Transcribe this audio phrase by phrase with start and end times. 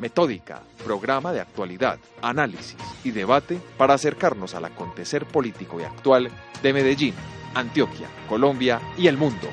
[0.00, 6.30] Metódica, programa de actualidad, análisis y debate para acercarnos al acontecer político y actual
[6.62, 7.14] de Medellín,
[7.54, 9.48] Antioquia, Colombia y el mundo.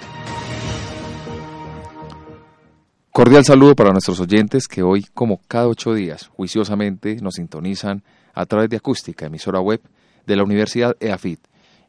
[3.12, 8.04] Cordial saludo para nuestros oyentes que hoy, como cada ocho días, juiciosamente nos sintonizan
[8.34, 9.82] a través de Acústica, emisora web
[10.26, 11.40] de la Universidad EAFIT,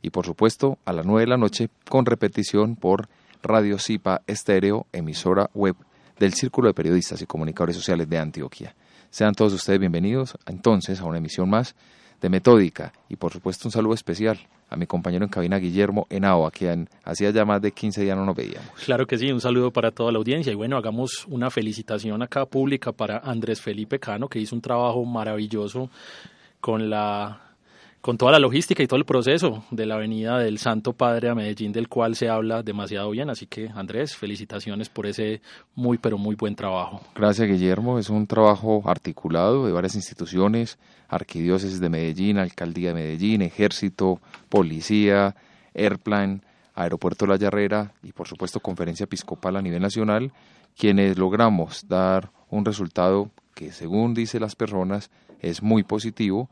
[0.03, 3.09] y por supuesto a las nueve de la noche con repetición por
[3.43, 5.77] Radio Cipa Estéreo, emisora web
[6.19, 8.75] del Círculo de Periodistas y Comunicadores Sociales de Antioquia.
[9.11, 11.75] Sean todos ustedes bienvenidos entonces a una emisión más
[12.21, 14.39] de Metódica y por supuesto un saludo especial
[14.71, 18.17] a mi compañero en cabina Guillermo Henao, a quien hacía ya más de 15 días
[18.17, 18.71] no nos veíamos.
[18.85, 22.45] Claro que sí, un saludo para toda la audiencia y bueno, hagamos una felicitación acá
[22.45, 25.91] pública para Andrés Felipe Cano, que hizo un trabajo maravilloso
[26.61, 27.48] con la
[28.01, 31.35] con toda la logística y todo el proceso de la venida del Santo Padre a
[31.35, 33.31] Medellín, del cual se habla demasiado bien.
[33.31, 35.41] Así que, Andrés, felicitaciones por ese
[35.75, 37.01] muy, pero muy buen trabajo.
[37.15, 37.99] Gracias, Guillermo.
[37.99, 45.35] Es un trabajo articulado de varias instituciones, Arquidiócesis de Medellín, Alcaldía de Medellín, Ejército, Policía,
[45.75, 46.41] Airplane,
[46.75, 50.33] Aeropuerto La Yarrera y, por supuesto, Conferencia Episcopal a nivel nacional,
[50.77, 55.11] quienes logramos dar un resultado que, según dicen las personas,
[55.41, 56.49] es muy positivo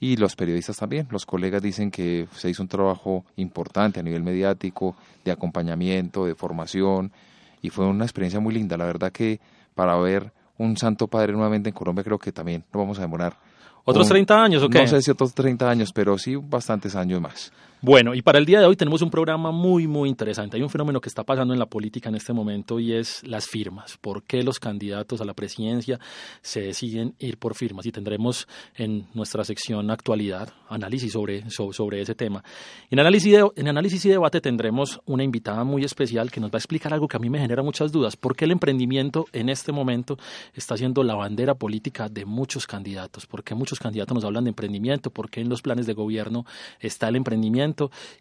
[0.00, 1.06] y los periodistas también.
[1.10, 6.34] Los colegas dicen que se hizo un trabajo importante a nivel mediático, de acompañamiento, de
[6.34, 7.12] formación,
[7.60, 8.78] y fue una experiencia muy linda.
[8.78, 9.38] La verdad que
[9.74, 13.36] para ver un Santo Padre nuevamente en Colombia creo que también nos vamos a demorar.
[13.84, 14.80] ¿Otros 30 años o qué?
[14.80, 17.52] No sé si otros 30 años, pero sí bastantes años más.
[17.82, 20.58] Bueno, y para el día de hoy tenemos un programa muy, muy interesante.
[20.58, 23.46] Hay un fenómeno que está pasando en la política en este momento y es las
[23.46, 23.96] firmas.
[23.96, 25.98] ¿Por qué los candidatos a la presidencia
[26.42, 27.86] se deciden ir por firmas?
[27.86, 32.44] Y tendremos en nuestra sección actualidad análisis sobre, sobre, ese tema.
[32.90, 36.58] En análisis, en análisis y debate tendremos una invitada muy especial que nos va a
[36.58, 38.14] explicar algo que a mí me genera muchas dudas.
[38.14, 40.18] ¿Por qué el emprendimiento en este momento
[40.52, 43.26] está siendo la bandera política de muchos candidatos?
[43.26, 45.10] ¿Por qué muchos candidatos nos hablan de emprendimiento?
[45.10, 46.44] ¿Por qué en los planes de gobierno
[46.78, 47.69] está el emprendimiento?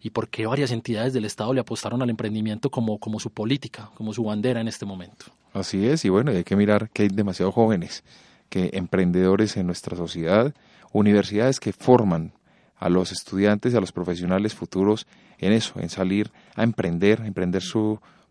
[0.01, 3.89] Y por qué varias entidades del Estado le apostaron al emprendimiento como, como su política,
[3.95, 5.25] como su bandera en este momento.
[5.53, 8.03] Así es, y bueno, hay que mirar que hay demasiados jóvenes,
[8.49, 10.53] que emprendedores en nuestra sociedad,
[10.91, 12.33] universidades que forman
[12.77, 15.05] a los estudiantes, a los profesionales futuros
[15.37, 17.61] en eso, en salir a emprender, a emprender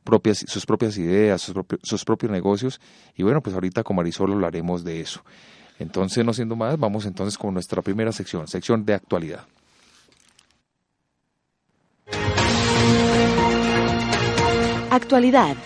[0.04, 2.80] propias, sus propias ideas, sus, sus propios negocios.
[3.16, 5.22] Y bueno, pues ahorita con Marisol hablaremos de eso.
[5.78, 9.46] Entonces, no siendo más, vamos entonces con nuestra primera sección, sección de actualidad.
[14.98, 15.56] Actualidad.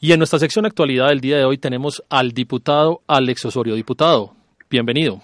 [0.00, 3.74] Y en nuestra sección actualidad del día de hoy tenemos al diputado Alex Osorio.
[3.74, 4.34] Diputado,
[4.70, 5.20] bienvenido.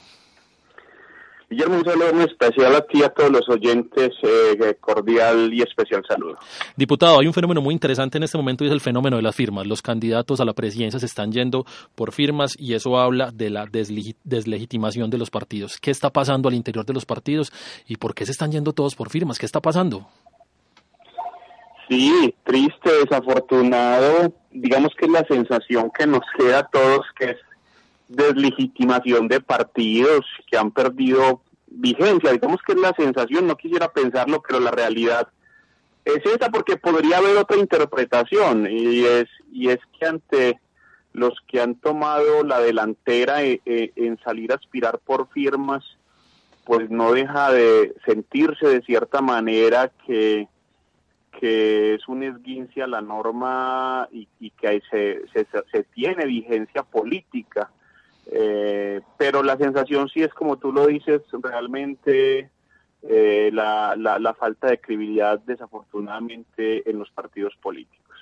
[1.56, 6.04] Guillermo, un saludo muy especial a ti, a todos los oyentes, eh, cordial y especial
[6.06, 6.36] saludo.
[6.76, 9.34] Diputado, hay un fenómeno muy interesante en este momento y es el fenómeno de las
[9.34, 9.66] firmas.
[9.66, 13.64] Los candidatos a la presidencia se están yendo por firmas y eso habla de la
[13.70, 15.78] deslegitimación de los partidos.
[15.80, 17.50] ¿Qué está pasando al interior de los partidos
[17.88, 19.38] y por qué se están yendo todos por firmas?
[19.38, 20.06] ¿Qué está pasando?
[21.88, 24.34] Sí, triste, desafortunado.
[24.50, 27.36] Digamos que es la sensación que nos queda a todos, que es
[28.08, 32.32] deslegitimación de partidos que han perdido vigencia.
[32.32, 35.28] Digamos que es la sensación, no quisiera pensarlo, pero la realidad
[36.04, 40.60] es esa porque podría haber otra interpretación y es, y es que ante
[41.12, 45.82] los que han tomado la delantera eh, eh, en salir a aspirar por firmas,
[46.64, 50.46] pues no deja de sentirse de cierta manera que,
[51.40, 57.70] que es un esguince a la norma y, que se, se, tiene vigencia política.
[58.26, 62.50] Eh, pero la sensación sí es como tú lo dices, realmente
[63.02, 68.16] eh, la, la, falta de credibilidad desafortunadamente en los partidos políticos.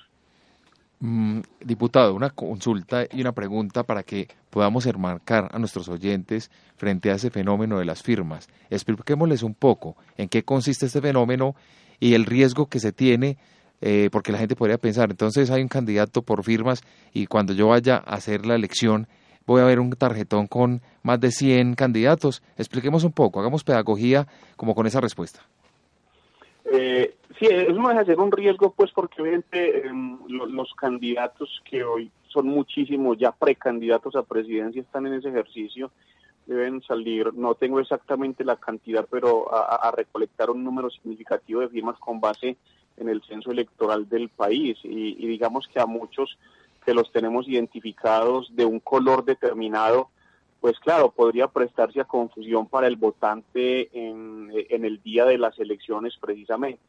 [0.99, 7.09] Mm, diputado, una consulta y una pregunta para que podamos enmarcar a nuestros oyentes frente
[7.09, 8.47] a ese fenómeno de las firmas.
[8.69, 11.55] Expliquémosles un poco en qué consiste este fenómeno
[11.99, 13.37] y el riesgo que se tiene
[13.81, 16.81] eh, porque la gente podría pensar, entonces hay un candidato por firmas
[17.13, 19.07] y cuando yo vaya a hacer la elección,
[19.45, 22.41] voy a ver un tarjetón con más de 100 candidatos.
[22.57, 25.41] Expliquemos un poco, hagamos pedagogía como con esa respuesta.
[26.65, 31.61] Eh, sí, eso no deja de ser un riesgo, pues, porque obviamente em, los candidatos
[31.69, 35.91] que hoy son muchísimos, ya precandidatos a presidencia, están en ese ejercicio,
[36.47, 41.97] deben salir, no tengo exactamente la cantidad, pero a, recolectar un número significativo de firmas
[41.97, 42.57] con base
[42.97, 44.77] en el censo electoral del país.
[44.83, 46.37] y digamos que a muchos
[46.85, 50.09] que los tenemos identificados de un color determinado,
[50.61, 56.13] pues claro, podría prestarse a confusión para el votante en, el día de las elecciones
[56.19, 56.79] precisamente.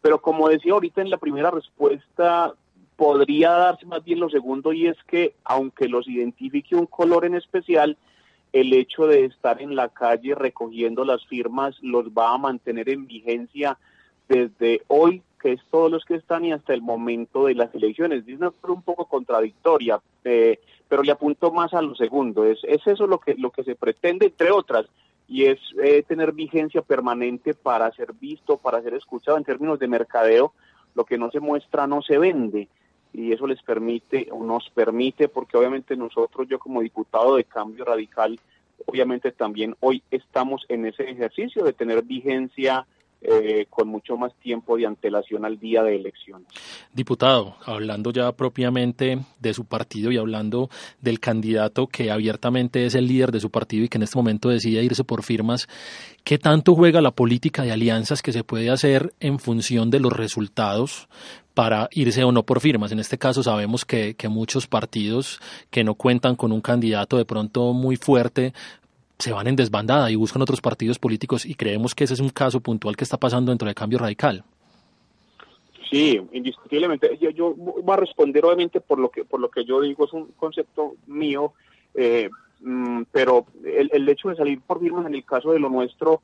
[0.00, 2.54] Pero como decía ahorita en la primera respuesta,
[2.96, 7.34] podría darse más bien lo segundo y es que aunque los identifique un color en
[7.34, 7.96] especial,
[8.52, 13.06] el hecho de estar en la calle recogiendo las firmas los va a mantener en
[13.06, 13.78] vigencia
[14.28, 18.26] desde hoy, que es todos los que están, y hasta el momento de las elecciones.
[18.26, 20.58] Es una un poco contradictoria, eh,
[20.88, 22.46] pero le apunto más a lo segundo.
[22.46, 24.86] Es, es eso lo que, lo que se pretende, entre otras,
[25.28, 29.86] y es eh, tener vigencia permanente para ser visto, para ser escuchado en términos de
[29.86, 30.54] mercadeo.
[30.94, 32.68] Lo que no se muestra no se vende
[33.12, 37.84] y eso les permite o nos permite, porque obviamente nosotros, yo como diputado de Cambio
[37.84, 38.40] Radical,
[38.86, 42.86] obviamente también hoy estamos en ese ejercicio de tener vigencia
[43.24, 46.46] eh, con mucho más tiempo de antelación al día de elecciones.
[46.92, 50.68] Diputado, hablando ya propiamente de su partido y hablando
[51.00, 54.50] del candidato que abiertamente es el líder de su partido y que en este momento
[54.50, 55.68] decide irse por firmas,
[56.22, 60.12] ¿qué tanto juega la política de alianzas que se puede hacer en función de los
[60.12, 61.08] resultados
[61.54, 62.90] para irse o no por firmas.
[62.90, 65.40] En este caso sabemos que, que, muchos partidos
[65.70, 68.52] que no cuentan con un candidato de pronto muy fuerte
[69.18, 72.30] se van en desbandada y buscan otros partidos políticos y creemos que ese es un
[72.30, 74.44] caso puntual que está pasando dentro del cambio radical.
[75.90, 77.16] Sí, indiscutiblemente.
[77.20, 80.12] Yo, yo voy a responder obviamente por lo que por lo que yo digo es
[80.12, 81.52] un concepto mío,
[81.94, 82.30] eh,
[82.60, 86.20] mm, pero el, el, hecho de salir por firmas en el caso de lo nuestro,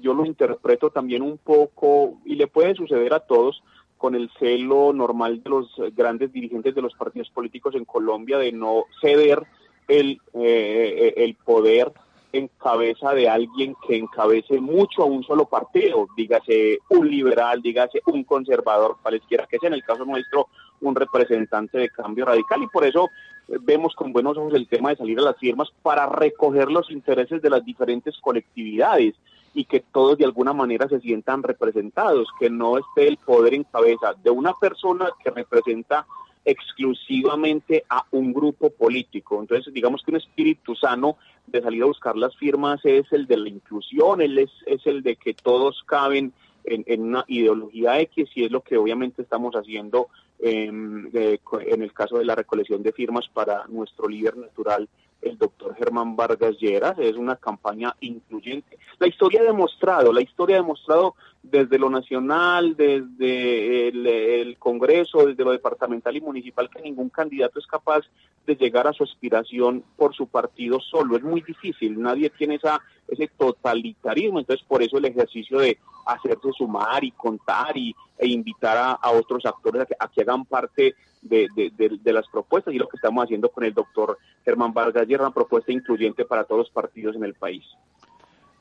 [0.00, 3.62] yo lo interpreto también un poco y le puede suceder a todos
[3.96, 8.50] con el celo normal de los grandes dirigentes de los partidos políticos en Colombia de
[8.50, 9.44] no ceder
[9.86, 11.92] el, eh, el poder
[12.32, 18.00] en cabeza de alguien que encabece mucho a un solo partido, dígase un liberal, dígase
[18.06, 20.48] un conservador, cualesquiera que sea, en el caso nuestro,
[20.80, 23.08] un representante de cambio radical, y por eso
[23.48, 26.90] eh, vemos con buenos ojos el tema de salir a las firmas para recoger los
[26.90, 29.14] intereses de las diferentes colectividades
[29.54, 33.64] y que todos de alguna manera se sientan representados, que no esté el poder en
[33.64, 36.06] cabeza de una persona que representa
[36.44, 39.40] exclusivamente a un grupo político.
[39.40, 41.16] Entonces, digamos que un espíritu sano
[41.46, 45.02] de salir a buscar las firmas es el de la inclusión, él es, es el
[45.02, 46.32] de que todos caben
[46.64, 50.08] en, en, una ideología X y es lo que obviamente estamos haciendo
[50.42, 54.88] en el caso de la recolección de firmas para nuestro líder natural,
[55.20, 56.98] el doctor Germán Vargas Lleras.
[56.98, 58.78] Es una campaña incluyente.
[58.98, 65.44] La historia ha demostrado, la historia ha demostrado desde lo nacional, desde el, Congreso, desde
[65.44, 68.04] lo departamental y municipal, que ningún candidato es capaz
[68.46, 71.16] de llegar a su aspiración por su partido solo.
[71.16, 76.52] Es muy difícil, nadie tiene esa, ese totalitarismo, entonces por eso el ejercicio de hacerse
[76.56, 82.12] sumar y contar y, e invitar a, otros actores a que, hagan parte de, de,
[82.12, 85.72] las propuestas y lo que estamos haciendo con el doctor Germán Vargas y una propuesta
[85.72, 87.64] incluyente para todos los partidos en el país.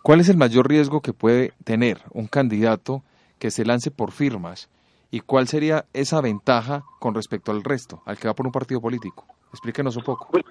[0.03, 3.03] ¿Cuál es el mayor riesgo que puede tener un candidato
[3.37, 4.67] que se lance por firmas?
[5.11, 8.81] ¿Y cuál sería esa ventaja con respecto al resto, al que va por un partido
[8.81, 9.25] político?
[9.51, 10.29] Explíquenos un poco.
[10.31, 10.43] Pues,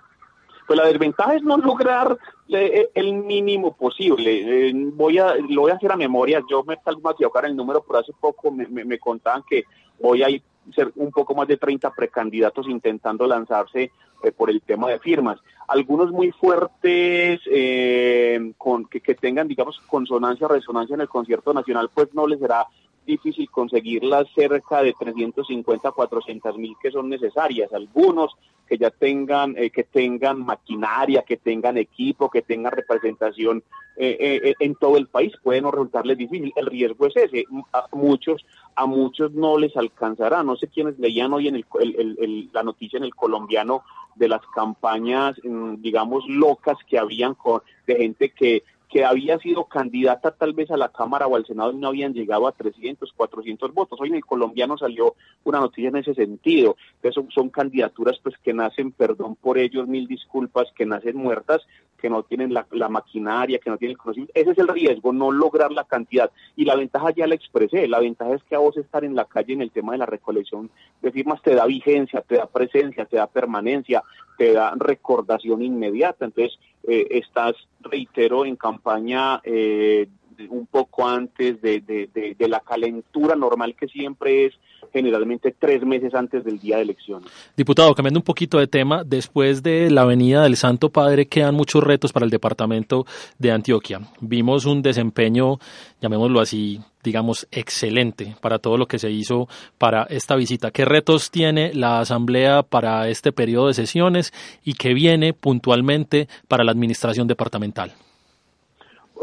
[0.69, 2.17] pues la desventaja es no lograr
[2.49, 4.69] eh, el mínimo posible.
[4.69, 6.41] Eh, voy a, lo voy a hacer a memoria.
[6.49, 9.65] Yo me salgo a equivocar el número, por hace poco me, me, me contaban que
[9.99, 10.43] voy a ir
[10.75, 13.91] ser un poco más de 30 precandidatos intentando lanzarse
[14.23, 15.39] eh, por el tema de firmas.
[15.69, 21.91] Algunos muy fuertes, eh, con, que, que, tengan, digamos, consonancia, resonancia en el concierto nacional,
[21.95, 22.67] pues no les será
[23.07, 27.73] difícil conseguir las cerca de 350, 400 mil que son necesarias.
[27.73, 28.37] Algunos
[28.69, 33.65] que ya tengan, eh, que tengan maquinaria, que tengan equipo, que tengan representación
[33.97, 36.53] eh, eh, en todo el país, pueden resultarles difícil.
[36.55, 37.45] El riesgo es ese.
[37.73, 40.45] A muchos, a muchos no les alcanzará.
[40.45, 43.83] No sé quiénes leían hoy en el, el, la noticia en el colombiano
[44.15, 49.67] de las campañas, mm, digamos, locas que habían con, de gente que que había sido
[49.67, 53.13] candidata tal vez a la Cámara o al Senado y no habían llegado a 300,
[53.13, 54.01] 400 votos.
[54.01, 56.77] Hoy en el colombiano salió una noticia en ese sentido.
[57.01, 61.65] Entonces son, candidaturas pues que nacen, perdón por ellos, mil disculpas, que nacen muertas,
[61.99, 64.33] que no tienen la, maquinaria, que no tienen el conocimiento.
[64.35, 66.33] Ese es el riesgo, no lograr la cantidad.
[66.57, 67.87] Y la ventaja ya la expresé.
[67.87, 70.07] La ventaja es que a vos estar en la calle en el tema de la
[70.07, 70.69] recolección
[71.01, 74.03] de firmas te da vigencia, te da presencia, te da permanencia,
[74.37, 76.25] te da recordación inmediata.
[76.25, 80.09] Entonces, eh, estás, reitero, en campaña eh,
[80.49, 84.55] un poco antes de, de, la calentura normal que siempre es
[84.93, 87.31] generalmente tres meses antes del día de elecciones.
[87.57, 91.85] Diputado, cambiando un poquito de tema, después de la venida del Santo Padre quedan muchos
[91.85, 93.07] retos para el departamento
[93.39, 94.01] de Antioquia.
[94.21, 95.59] Vimos un desempeño,
[96.01, 100.71] llamémoslo así, digamos, excelente para todo lo que se hizo para esta visita.
[100.71, 104.33] ¿Qué retos tiene la Asamblea para este periodo de sesiones
[104.65, 107.93] y qué viene puntualmente para la administración departamental?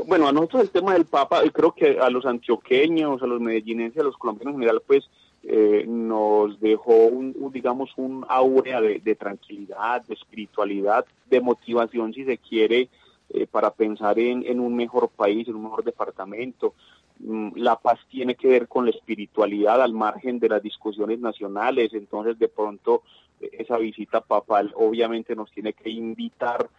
[0.05, 4.01] Bueno, a nosotros el tema del Papa, creo que a los antioqueños, a los medellinenses,
[4.01, 5.09] a los colombianos en general, pues
[5.43, 12.37] eh, nos dejó, un, digamos, un aura de, tranquilidad, de espiritualidad, de motivación, si se
[12.37, 12.89] quiere,
[13.29, 16.73] eh, para pensar en, en, un mejor país, en un mejor departamento.
[17.19, 21.93] Mm, la paz tiene que ver con la espiritualidad al margen de las discusiones nacionales,
[21.93, 23.01] entonces de pronto
[23.41, 26.69] eh, esa visita papal obviamente nos tiene que invitar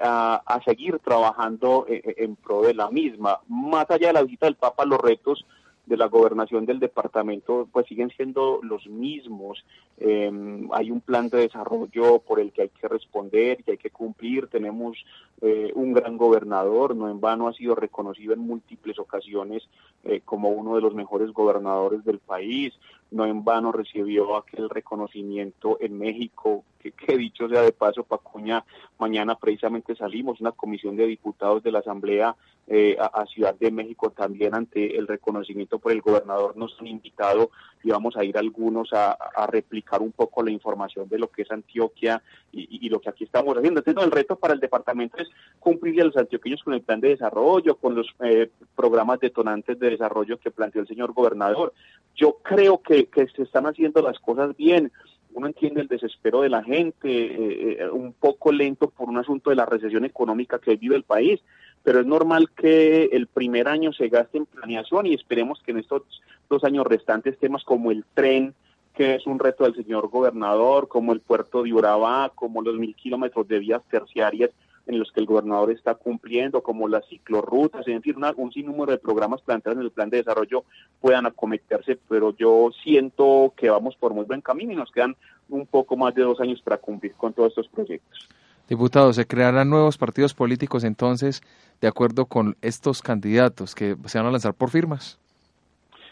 [0.00, 3.40] a, a, seguir trabajando en pro de la misma.
[3.48, 5.44] Más allá de la visita del Papa, los retos
[5.90, 9.64] de la gobernación del departamento pues siguen siendo los mismos.
[9.98, 13.90] Em, hay un plan de desarrollo por el que hay que responder y hay que
[13.90, 14.46] cumplir.
[14.46, 15.04] Tenemos
[15.40, 19.68] eh, un gran gobernador, no en vano ha sido reconocido en múltiples ocasiones
[20.04, 22.72] eh, como uno de los mejores gobernadores del país.
[23.10, 28.64] No en vano recibió aquel reconocimiento en México, que, que dicho sea de paso, Pacuña,
[28.98, 32.36] mañana precisamente salimos una comisión de diputados de la Asamblea
[32.72, 37.50] eh, a, Ciudad de México también ante el reconocimiento por el gobernador nos han invitado
[37.82, 39.18] y vamos a ir algunos a,
[39.48, 42.22] replicar un poco la información de lo que es Antioquia
[42.52, 43.80] y, lo que aquí estamos haciendo.
[43.80, 47.08] Entonces, el reto para el departamento es cumplir a los antioqueños con el plan de
[47.08, 51.72] desarrollo, con los eh, programas detonantes de desarrollo que planteó el señor gobernador.
[52.14, 54.92] Yo creo que, se están haciendo las cosas bien
[55.32, 59.56] uno entiende el desespero de la gente, eh, un poco lento por un asunto de
[59.56, 61.40] la recesión económica que vive el país,
[61.82, 65.78] pero es normal que el primer año se gaste en planeación y esperemos que en
[65.78, 66.02] estos
[66.48, 68.54] dos años restantes temas como el tren,
[68.94, 72.94] que es un reto del señor gobernador, como el puerto de Urabá, como los mil
[72.94, 74.50] kilómetros de vías terciarias
[74.90, 78.98] en los que el gobernador está cumpliendo, como las ciclorrutas, es decir, un sinnúmero de
[78.98, 80.64] programas planteados en el plan de desarrollo
[81.00, 85.16] puedan acometerse, pero yo siento que vamos por muy buen camino y nos quedan
[85.48, 88.28] un poco más de dos años para cumplir con todos estos proyectos.
[88.68, 91.42] Diputado, ¿se crearán nuevos partidos políticos entonces
[91.80, 95.18] de acuerdo con estos candidatos que se van a lanzar por firmas?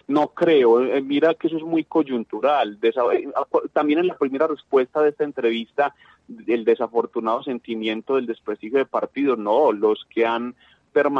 [0.08, 2.78] No creo, eh, mira que eso es muy coyuntural.
[2.80, 3.28] Eh,
[3.74, 5.94] también en la primera respuesta de esta entrevista,
[6.46, 10.54] el desafortunado sentimiento del desprestigio de partidos, no, los que han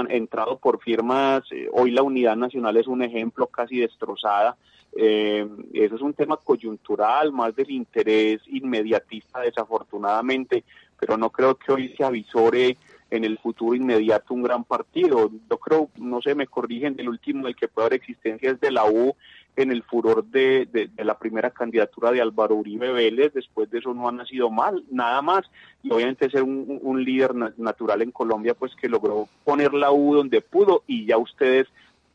[0.09, 4.57] entrado por firmas, eh, hoy la unidad nacional es un ejemplo casi destrozada,
[4.97, 10.65] eh, eso es un tema coyuntural, más del interés inmediatista desafortunadamente,
[10.99, 12.77] pero no creo que hoy se avisore
[13.11, 15.31] en el futuro inmediato un gran partido.
[15.51, 18.71] Yo creo, no sé, me corrigen, el último del que puede haber existencia es de
[18.71, 19.15] la U
[19.57, 23.93] en el furor de, de, la primera candidatura de Álvaro Uribe Vélez, después de eso
[23.93, 25.51] no ha nacido mal, nada más,
[25.83, 30.15] y obviamente ser un, un líder natural en Colombia, pues que logró poner la U
[30.15, 31.67] donde pudo, y ya ustedes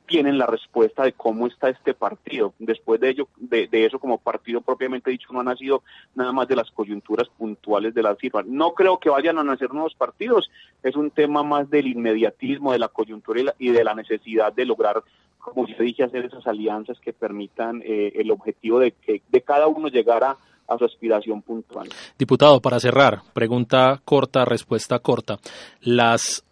[0.05, 2.53] tienen la respuesta de cómo está este partido.
[2.59, 5.83] Después de ello, de, eso como partido propiamente dicho, no ha nacido
[6.15, 8.43] nada más de las coyunturas puntuales de la firma.
[8.45, 10.49] No creo que vayan a nacer nuevos partidos,
[10.83, 15.03] es un tema más del inmediatismo, de la coyuntura y, de la necesidad de lograr,
[15.39, 19.67] como ya dije, hacer esas alianzas que permitan eh, el objetivo de que de cada
[19.67, 21.89] uno llegara a su aspiración puntual.
[22.17, 25.37] Diputado, para cerrar, pregunta corta, respuesta corta.
[25.81, 26.43] Las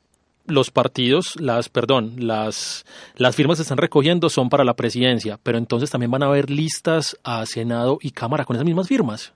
[0.45, 5.57] los partidos, las, perdón, las, las firmas que están recogiendo son para la presidencia, pero
[5.57, 9.33] entonces también van a haber listas a Senado y Cámara con esas mismas firmas.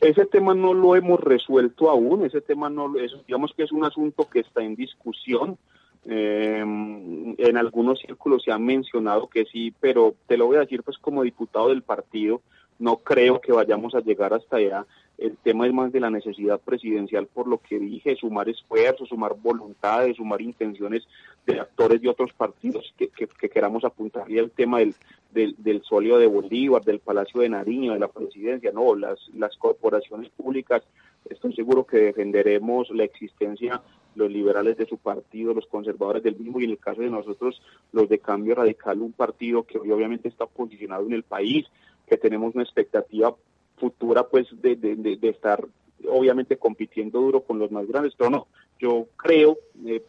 [0.00, 3.84] Ese tema no lo hemos resuelto aún, ese tema no, es, digamos que es un
[3.84, 5.58] asunto que está en discusión.
[6.06, 10.82] Eh, en algunos círculos se ha mencionado que sí, pero te lo voy a decir
[10.82, 12.40] pues como diputado del partido,
[12.80, 14.86] no creo que vayamos a llegar hasta allá.
[15.18, 19.34] El tema es más de la necesidad presidencial, por lo que dije, sumar esfuerzos, sumar
[19.34, 21.06] voluntades, sumar intenciones
[21.46, 23.10] de actores de otros partidos que,
[23.50, 24.30] queramos apuntar.
[24.30, 24.94] Y el tema del,
[25.30, 30.82] del, de Bolívar, del Palacio de Nariño, de la presidencia, no, las, las corporaciones públicas,
[31.28, 33.82] estoy seguro que defenderemos la existencia
[34.14, 37.62] los liberales de su partido, los conservadores del mismo y en el caso de nosotros
[37.92, 41.66] los de Cambio Radical, un partido que obviamente está posicionado en el país,
[42.10, 43.34] que tenemos una expectativa
[43.76, 45.64] futura pues de, de, estar
[46.08, 48.48] obviamente compitiendo duro con los más grandes, pero no,
[48.80, 50.02] yo creo, eh,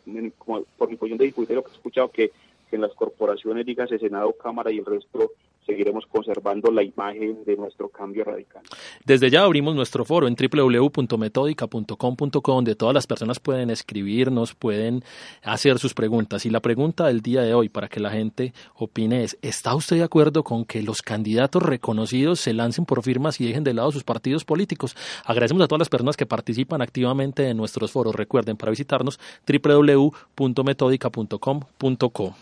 [0.78, 2.32] por mi posición de diputado que he escuchado, que,
[2.70, 5.32] que en las corporaciones, dígase Senado, Cámara y el resto
[5.66, 8.62] seguiremos conservando la imagen de nuestro cambio radical.
[9.06, 15.04] Desde ya abrimos nuestro foro en www.metódica.com.co donde todas las personas pueden escribirnos, pueden
[15.44, 16.46] hacer sus preguntas.
[16.46, 19.98] Y la pregunta del día de hoy para que la gente opine es, ¿está usted
[19.98, 23.92] de acuerdo con que los candidatos reconocidos se lancen por firmas y dejen de lado
[23.92, 24.96] sus partidos políticos?
[25.26, 28.16] Agradecemos a todas las personas que participan activamente en nuestros foros.
[28.16, 32.36] Recuerden, para visitarnos www.metódica.com.co.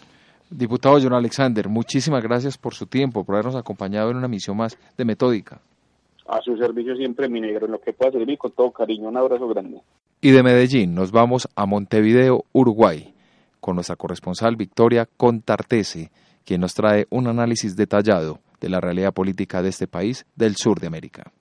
[0.51, 4.77] Diputado John Alexander, muchísimas gracias por su tiempo, por habernos acompañado en una misión más
[4.98, 5.62] de Metódica.
[6.27, 9.10] A su servicio siempre, mi negro, en lo que pueda servir con todo cariño.
[9.10, 9.82] Un abrazo grande.
[10.22, 13.13] Y de Medellín nos vamos a Montevideo, Uruguay,
[13.60, 16.12] con nuestra corresponsal Victoria Contartese,
[16.46, 20.79] quien nos trae un análisis detallado de la realidad política de este país del sur
[20.79, 21.32] de América.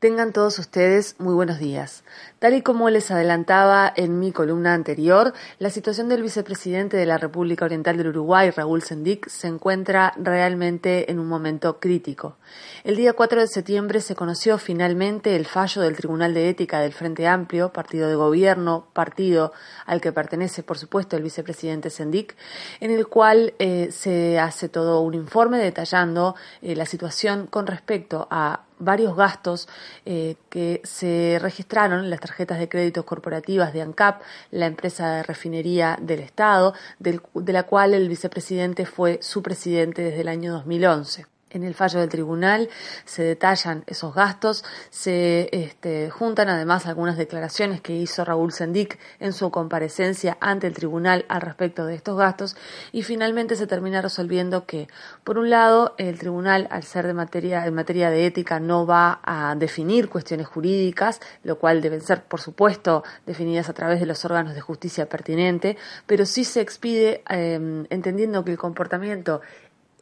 [0.00, 2.04] Tengan todos ustedes muy buenos días.
[2.38, 7.18] Tal y como les adelantaba en mi columna anterior, la situación del vicepresidente de la
[7.18, 12.38] República Oriental del Uruguay, Raúl Sendic, se encuentra realmente en un momento crítico.
[12.82, 16.94] El día 4 de septiembre se conoció finalmente el fallo del Tribunal de Ética del
[16.94, 19.52] Frente Amplio, partido de gobierno, partido
[19.84, 22.36] al que pertenece, por supuesto, el vicepresidente Sendic,
[22.80, 28.26] en el cual eh, se hace todo un informe detallando eh, la situación con respecto
[28.30, 29.68] a varios gastos
[30.04, 35.22] eh, que se registraron en las tarjetas de créditos corporativas de ANCAP, la empresa de
[35.22, 41.26] refinería del Estado, de la cual el vicepresidente fue su presidente desde el año 2011.
[41.50, 42.68] En el fallo del tribunal
[43.04, 49.32] se detallan esos gastos, se este, juntan además algunas declaraciones que hizo Raúl Sendic en
[49.32, 52.56] su comparecencia ante el tribunal al respecto de estos gastos
[52.92, 54.86] y finalmente se termina resolviendo que,
[55.24, 59.20] por un lado, el tribunal, al ser de materia, en materia de ética, no va
[59.24, 64.24] a definir cuestiones jurídicas, lo cual deben ser, por supuesto, definidas a través de los
[64.24, 65.76] órganos de justicia pertinente,
[66.06, 69.40] pero sí se expide em, entendiendo que el comportamiento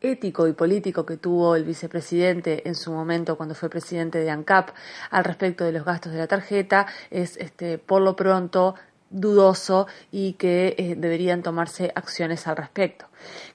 [0.00, 4.70] ético y político que tuvo el vicepresidente en su momento cuando fue presidente de ANCAP
[5.10, 8.74] al respecto de los gastos de la tarjeta es este por lo pronto
[9.10, 13.06] dudoso y que eh, deberían tomarse acciones al respecto.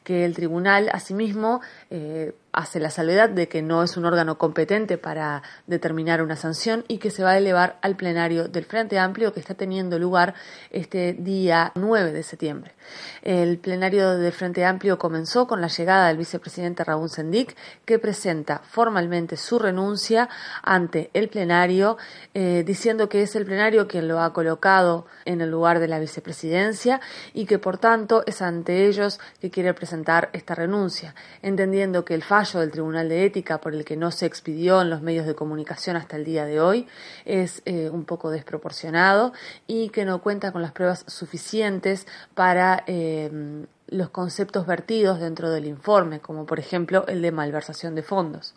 [0.03, 4.97] Que el tribunal, asimismo, eh, hace la salvedad de que no es un órgano competente
[4.97, 9.33] para determinar una sanción y que se va a elevar al plenario del Frente Amplio
[9.33, 10.35] que está teniendo lugar
[10.69, 12.73] este día 9 de septiembre.
[13.21, 17.55] El plenario del Frente Amplio comenzó con la llegada del vicepresidente Raúl Sendic,
[17.85, 20.29] que presenta formalmente su renuncia
[20.61, 21.97] ante el plenario,
[22.33, 25.99] eh, diciendo que es el plenario quien lo ha colocado en el lugar de la
[25.99, 27.01] vicepresidencia
[27.33, 32.23] y que por tanto es ante ellos que quiere presentar esta renuncia, entendiendo que el
[32.43, 35.95] del Tribunal de Ética por el que no se expidió en los medios de comunicación
[35.95, 36.87] hasta el día de hoy
[37.23, 39.31] es eh, un poco desproporcionado
[39.65, 45.65] y que no cuenta con las pruebas suficientes para eh, los conceptos vertidos dentro del
[45.65, 48.53] informe, como por ejemplo el de malversación de fondos.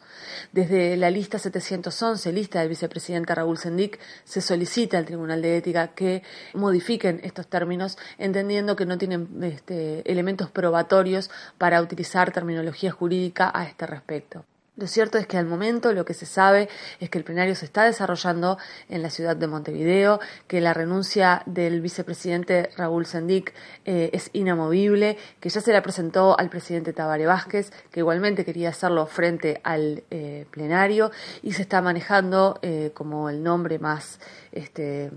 [0.52, 5.88] Desde la lista 711, lista del vicepresidente Raúl Sendic, se solicita al Tribunal de Ética
[5.88, 6.22] que
[6.54, 13.64] modifiquen estos términos, entendiendo que no tienen este, elementos probatorios para utilizar terminología jurídica a
[13.64, 14.44] este respecto.
[14.76, 16.68] Lo cierto es que al momento lo que se sabe
[17.00, 18.58] es que el plenario se está desarrollando
[18.90, 23.54] en la ciudad de Montevideo, que la renuncia del vicepresidente Raúl Sendic
[23.86, 28.68] eh, es inamovible, que ya se la presentó al presidente Tabare Vázquez, que igualmente quería
[28.68, 31.10] hacerlo frente al eh, plenario
[31.42, 34.20] y se está manejando eh, como el nombre más,
[34.52, 35.10] este,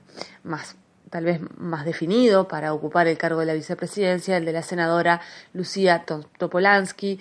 [0.44, 0.78] más
[1.10, 5.20] tal vez más definido para ocupar el cargo de la vicepresidencia, el de la senadora
[5.54, 7.20] Lucía Topolansky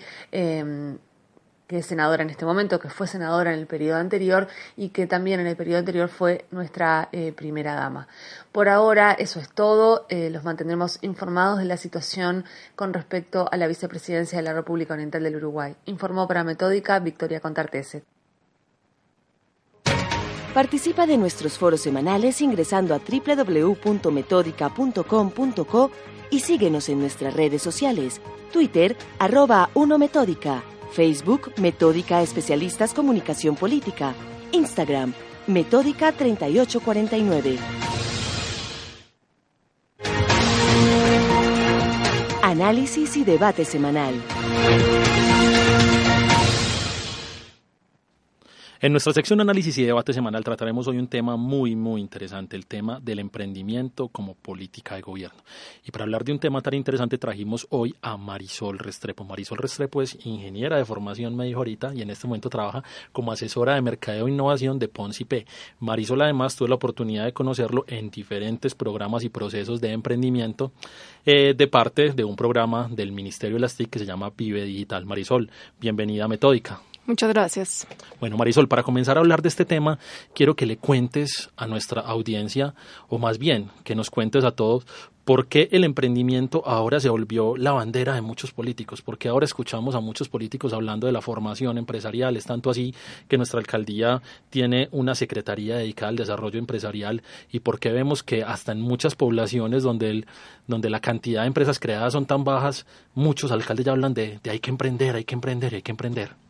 [1.69, 5.05] que es senadora en este momento, que fue senadora en el periodo anterior y que
[5.05, 8.07] también en el periodo anterior fue nuestra eh, primera dama.
[8.51, 12.43] Por ahora eso es todo, eh, los mantendremos informados de la situación
[12.75, 15.75] con respecto a la vicepresidencia de la República Oriental del Uruguay.
[15.85, 18.01] Informó para Metódica Victoria Contartese.
[20.55, 25.91] Participa de nuestros foros semanales ingresando a www.metódica.com.co
[26.31, 28.19] y síguenos en nuestras redes sociales,
[28.51, 34.13] Twitter, arroba 1Metódica Facebook Metódica Especialistas Comunicación Política.
[34.51, 35.13] Instagram
[35.47, 37.57] Metódica 3849.
[42.43, 44.15] Análisis y debate semanal.
[48.81, 52.65] En nuestra sección Análisis y Debate Semanal trataremos hoy un tema muy, muy interesante, el
[52.65, 55.37] tema del emprendimiento como política de gobierno.
[55.85, 59.25] Y para hablar de un tema tan interesante trajimos hoy a Marisol Restrepo.
[59.25, 63.33] Marisol Restrepo es ingeniera de formación, me dijo ahorita, y en este momento trabaja como
[63.33, 65.45] asesora de mercadeo e innovación de Ponzi P.
[65.81, 70.71] Marisol además tuve la oportunidad de conocerlo en diferentes programas y procesos de emprendimiento
[71.25, 74.63] eh, de parte de un programa del Ministerio de las TIC que se llama Vive
[74.63, 75.05] Digital.
[75.05, 76.79] Marisol, bienvenida a Metódica.
[77.09, 77.87] Muchas gracias.
[78.19, 79.97] Bueno, Marisol, para comenzar a hablar de este tema,
[80.35, 82.75] quiero que le cuentes a nuestra audiencia,
[83.07, 84.85] o más bien que nos cuentes a todos,
[85.25, 89.95] por qué el emprendimiento ahora se volvió la bandera de muchos políticos, porque ahora escuchamos
[89.95, 92.93] a muchos políticos hablando de la formación empresarial, es tanto así
[93.27, 98.71] que nuestra alcaldía tiene una secretaría dedicada al desarrollo empresarial y porque vemos que hasta
[98.71, 100.27] en muchas poblaciones donde, el,
[100.67, 104.51] donde la cantidad de empresas creadas son tan bajas, muchos alcaldes ya hablan de, de
[104.51, 106.48] hay que emprender, hay que emprender, hay que emprender.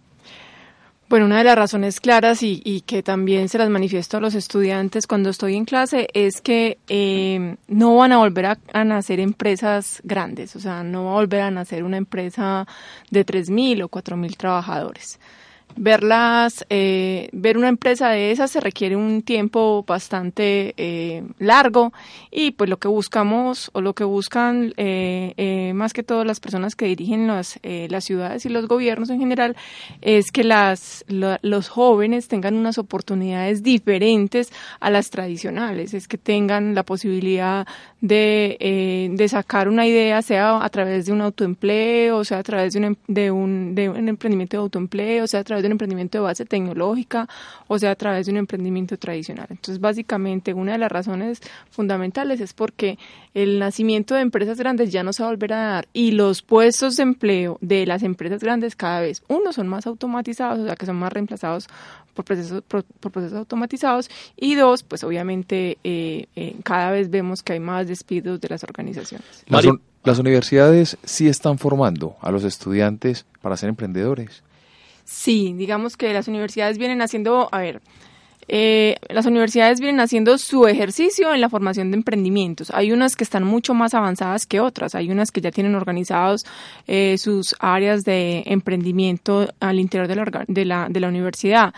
[1.10, 5.08] Bueno, una de las razones claras y, que también se las manifiesto a los estudiantes
[5.08, 10.02] cuando estoy en clase es que eh, no van a volver a, a, nacer empresas
[10.04, 12.68] grandes, o sea, no va a volver a nacer una empresa
[13.10, 15.20] de 3.000 o 4.000 trabajadores
[15.76, 21.94] verlas, eh, ver una empresa de esas se requiere un tiempo bastante eh, largo
[22.32, 26.40] y pues lo que buscamos o lo que buscan eh, eh más que todo las
[26.40, 29.56] personas que dirigen las, eh, las ciudades y los gobiernos en general
[30.02, 36.76] es que las, los jóvenes tengan unas oportunidades diferentes a las tradicionales, es que tengan
[36.76, 37.68] la posibilidad
[38.02, 42.80] de, de sacar una idea, sea a través de un autoempleo, sea a través de
[42.80, 46.18] un, em, de un, de un emprendimiento de autoempleo, sea a través de un emprendimiento
[46.18, 47.28] de base tecnológica,
[47.68, 49.48] o sea a través de un emprendimiento tradicional.
[49.50, 52.98] Entonces, básicamente, una de las razones fundamentales es porque
[53.34, 56.42] el nacimiento de empresas grandes ya no se va a volver a dar y los
[56.42, 60.76] puestos de empleo de las empresas grandes cada vez, uno, son más automatizados, o sea,
[60.76, 61.68] que son más reemplazados
[62.14, 67.54] por procesos, por, procesos automatizados y dos, pues obviamente eh, eh, cada vez vemos que
[67.54, 69.44] hay más despidos de las organizaciones.
[69.48, 69.66] Las,
[70.04, 74.44] las universidades sí están formando a los estudiantes para ser emprendedores.
[75.12, 77.82] Sí, digamos que las universidades vienen haciendo, a ver,
[78.48, 82.70] eh, las universidades vienen haciendo su ejercicio en la formación de emprendimientos.
[82.70, 84.94] Hay unas que están mucho más avanzadas que otras.
[84.94, 86.46] Hay unas que ya tienen organizados
[86.86, 91.74] eh, sus áreas de emprendimiento al interior de la, de la, de la universidad.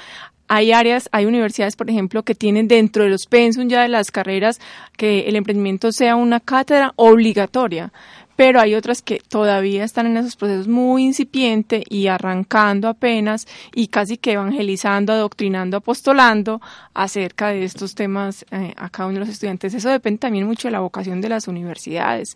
[0.50, 4.12] Hay áreas, hay universidades, por ejemplo, que tienen dentro de los pensum ya de las
[4.12, 4.60] carreras
[4.98, 7.94] que el emprendimiento sea una cátedra obligatoria
[8.42, 13.86] pero hay otras que todavía están en esos procesos muy incipiente y arrancando apenas y
[13.90, 16.60] casi que evangelizando, adoctrinando, apostolando
[16.96, 19.76] acerca de estos temas eh, a cada uno de los estudiantes.
[19.76, 22.36] Eso depende también mucho de la vocación de las universidades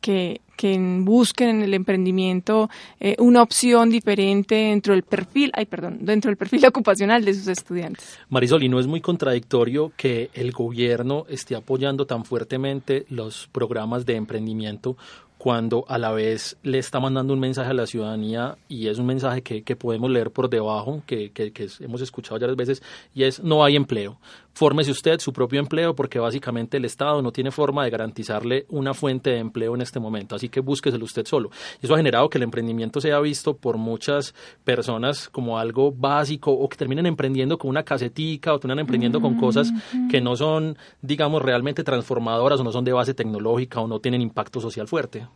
[0.00, 5.98] que, que busquen en el emprendimiento eh, una opción diferente dentro del perfil, ay, perdón,
[6.02, 8.18] dentro del perfil ocupacional de sus estudiantes.
[8.28, 14.04] Marisol, y no es muy contradictorio que el gobierno esté apoyando tan fuertemente los programas
[14.04, 14.96] de emprendimiento
[15.42, 19.06] cuando a la vez le está mandando un mensaje a la ciudadanía y es un
[19.06, 23.24] mensaje que, que podemos leer por debajo, que, que, que, hemos escuchado varias veces, y
[23.24, 24.20] es no hay empleo
[24.52, 28.94] fórmese usted su propio empleo porque básicamente el Estado no tiene forma de garantizarle una
[28.94, 31.50] fuente de empleo en este momento, así que búsqueselo usted solo.
[31.80, 34.34] Y eso ha generado que el emprendimiento sea visto por muchas
[34.64, 39.36] personas como algo básico o que terminen emprendiendo con una casetica o terminan emprendiendo con
[39.38, 39.72] cosas
[40.10, 44.20] que no son, digamos, realmente transformadoras o no son de base tecnológica o no tienen
[44.20, 45.26] impacto social fuerte.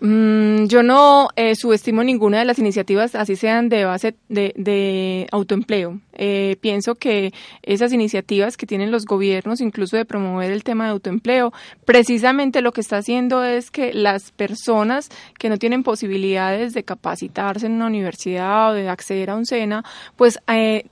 [0.00, 5.26] Mm, yo no eh, subestimo ninguna de las iniciativas, así sean de base de, de
[5.32, 6.00] autoempleo.
[6.16, 10.90] Eh, pienso que esas iniciativas que tienen los gobiernos, incluso de promover el tema de
[10.90, 11.52] autoempleo,
[11.84, 17.66] precisamente lo que está haciendo es que las personas que no tienen posibilidades de capacitarse
[17.66, 19.84] en una universidad o de acceder a un SENA,
[20.16, 20.84] pues eh,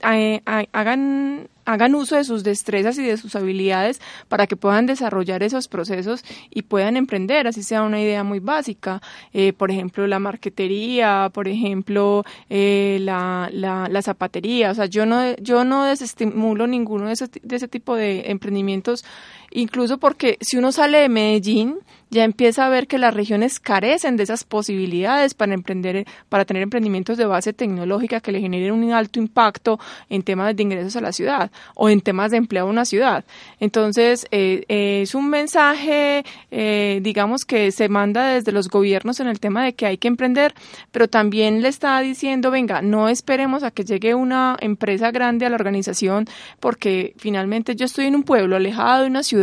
[0.71, 5.67] hagan hagan uso de sus destrezas y de sus habilidades para que puedan desarrollar esos
[5.67, 9.01] procesos y puedan emprender, así sea una idea muy básica,
[9.33, 15.05] eh, por ejemplo, la marquetería, por ejemplo, eh, la, la, la, zapatería, o sea, yo
[15.05, 19.05] no, yo no desestimulo ninguno de ese, de ese tipo de emprendimientos
[19.51, 21.79] incluso porque si uno sale de Medellín,
[22.15, 26.63] ya empieza a ver que las regiones carecen de esas posibilidades para emprender, para tener
[26.63, 29.79] emprendimientos de base tecnológica que le generen un alto impacto
[30.09, 33.25] en temas de ingresos a la ciudad o en temas de empleo a una ciudad.
[33.59, 39.27] Entonces, eh, eh, es un mensaje, eh, digamos, que se manda desde los gobiernos en
[39.27, 40.53] el tema de que hay que emprender,
[40.91, 45.49] pero también le está diciendo, venga, no esperemos a que llegue una empresa grande a
[45.49, 46.27] la organización,
[46.59, 49.34] porque finalmente yo estoy en un pueblo alejado de una ciudad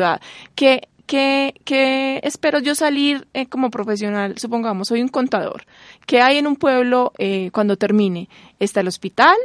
[0.54, 4.38] que ¿Qué, espero yo salir eh, como profesional?
[4.38, 5.66] Supongamos, soy un contador.
[6.06, 8.30] ¿Qué hay en un pueblo eh, cuando termine?
[8.58, 9.36] Está el hospital,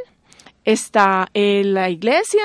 [0.64, 2.42] está eh, la iglesia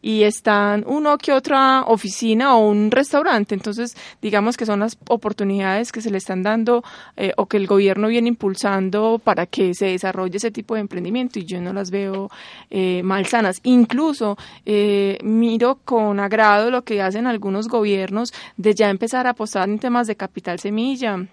[0.00, 3.54] y están uno que otra oficina o un restaurante.
[3.54, 6.84] Entonces, digamos que son las oportunidades que se le están dando
[7.16, 11.38] eh, o que el gobierno viene impulsando para que se desarrolle ese tipo de emprendimiento
[11.38, 12.30] y yo no las veo
[12.70, 13.60] eh, malsanas.
[13.64, 14.36] Incluso
[15.22, 20.06] miro con agrado lo que hacen algunos gobiernos de ya empezar a apostar en temas
[20.06, 21.26] de capital semilla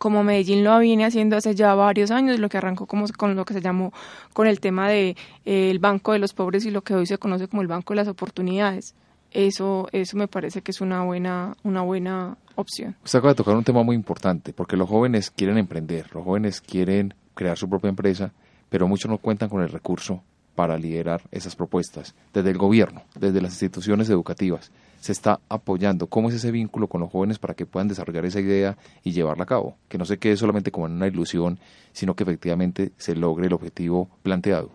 [0.00, 3.44] como Medellín lo viene haciendo hace ya varios años, lo que arrancó como con lo
[3.44, 3.92] que se llamó
[4.32, 5.10] con el tema de
[5.44, 7.92] eh, el Banco de los Pobres y lo que hoy se conoce como el Banco
[7.92, 8.96] de las Oportunidades.
[9.30, 12.96] Eso, eso me parece que es una buena, una buena opción.
[13.04, 16.60] Usted acaba de tocar un tema muy importante, porque los jóvenes quieren emprender, los jóvenes
[16.60, 18.32] quieren crear su propia empresa,
[18.70, 20.22] pero muchos no cuentan con el recurso
[20.56, 26.06] para liderar esas propuestas, desde el gobierno, desde las instituciones educativas se está apoyando?
[26.06, 29.44] ¿Cómo es ese vínculo con los jóvenes para que puedan desarrollar esa idea y llevarla
[29.44, 29.76] a cabo?
[29.88, 31.58] Que no se quede solamente como en una ilusión,
[31.92, 34.70] sino que efectivamente se logre el objetivo planteado.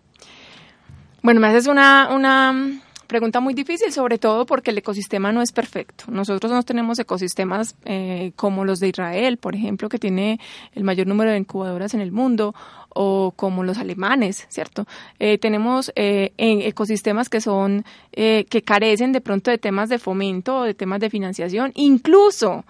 [1.21, 5.51] Bueno, me haces una, una pregunta muy difícil, sobre todo porque el ecosistema no es
[5.51, 6.05] perfecto.
[6.09, 10.39] Nosotros no tenemos ecosistemas eh, como los de Israel, por ejemplo, que tiene
[10.73, 12.53] el mayor número de incubadoras en el mundo,
[12.95, 14.87] o como los alemanes, ¿cierto?
[15.19, 20.63] Eh, tenemos eh, ecosistemas que son, que carecen de pronto de temas de fomento o
[20.63, 22.65] de temas de financiación, incluso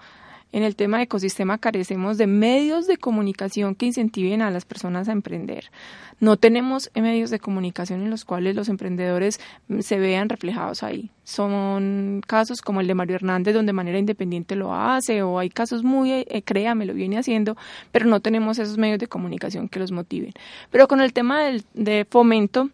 [0.56, 5.06] en el tema de ecosistema carecemos de medios de comunicación que incentiven a las personas
[5.06, 5.70] a emprender.
[6.18, 9.38] No tenemos medios de comunicación en los cuales los emprendedores
[9.68, 11.10] mm, se vean reflejados ahí.
[11.24, 15.50] Son casos como el de Mario Hernández, donde de manera independiente lo hace, o hay
[15.50, 17.54] casos muy, eh, créame, lo viene haciendo,
[17.92, 20.32] pero no tenemos esos medios de comunicación que los motiven.
[20.70, 22.70] Pero con el tema del, de fomento,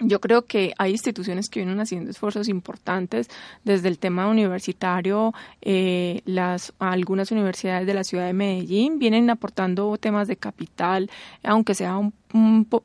[0.00, 3.28] yo creo que hay instituciones que vienen haciendo esfuerzos importantes
[3.64, 5.32] desde el tema universitario.
[5.62, 11.10] Eh, las algunas universidades de la ciudad de Medellín vienen aportando temas de capital,
[11.42, 12.12] aunque sea un,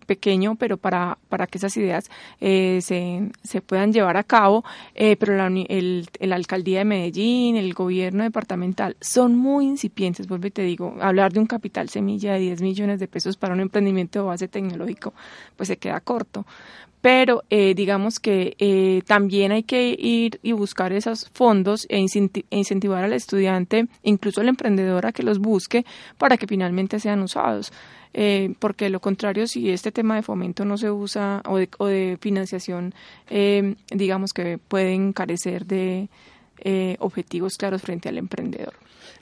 [0.05, 2.09] pequeño, pero para, para que esas ideas
[2.41, 4.63] eh, se, se puedan llevar a cabo.
[4.95, 10.27] Eh, pero la, el, el, alcaldía de Medellín, el gobierno departamental son muy incipientes.
[10.27, 13.53] Vuelvo y te digo, hablar de un capital semilla de 10 millones de pesos para
[13.53, 15.13] un emprendimiento de base tecnológico,
[15.55, 16.45] pues se queda corto
[17.03, 22.45] pero eh, digamos que eh, también hay que ir y buscar esos fondos e, e,
[22.49, 25.85] incentivar al estudiante, incluso al emprendedor, a que los busque
[26.17, 27.73] para que finalmente sean usados.
[28.13, 31.87] Eh, porque lo contrario, si este tema de fomento no se usa o de, o
[31.87, 32.93] de financiación,
[33.89, 36.09] digamos que pueden carecer de
[36.99, 38.73] objetivos claros frente al emprendedor.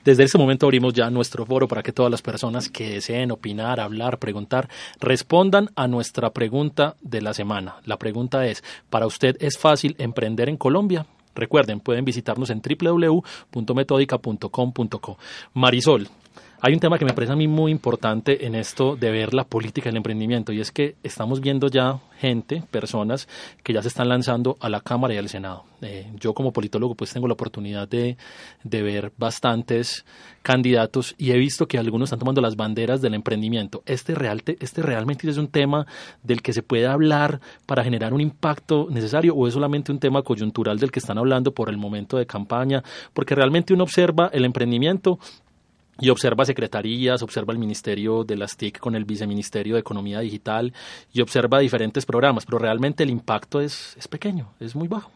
[0.04, 3.80] Desde ese momento abrimos ya nuestro foro para que todas las personas que deseen opinar,
[3.80, 4.68] hablar, preguntar,
[5.00, 7.76] respondan a nuestra pregunta de la semana.
[7.86, 11.06] La pregunta es, ¿para usted es fácil emprender en Colombia?
[11.36, 15.18] Recuerden, pueden visitarnos en www.metodica.com.co.
[15.54, 16.10] Marisol,
[16.64, 19.46] hay un tema que me parece a mí muy importante en esto de ver la
[19.46, 23.28] política del emprendimiento y es que estamos viendo ya gente, personas
[23.64, 25.64] que ya se están lanzando a la Cámara y al Senado.
[25.82, 28.16] Eh, yo como politólogo pues tengo la oportunidad de,
[28.64, 30.06] ver bastantes
[30.44, 33.82] candidatos y he visto que algunos están tomando las banderas del emprendimiento.
[33.88, 35.88] Este, real, este realmente es un tema
[36.22, 40.22] del que se puede hablar para generar un impacto necesario o es solamente un tema
[40.22, 42.84] coyuntural del que están hablando por el momento de campaña,
[43.16, 45.18] porque realmente uno observa el emprendimiento
[46.00, 50.74] y observa secretarías, observa el Ministerio de las TIC con el Viceministerio de Economía Digital
[51.14, 55.12] y observa diferentes programas, pero realmente el impacto es, es pequeño, es muy bajo.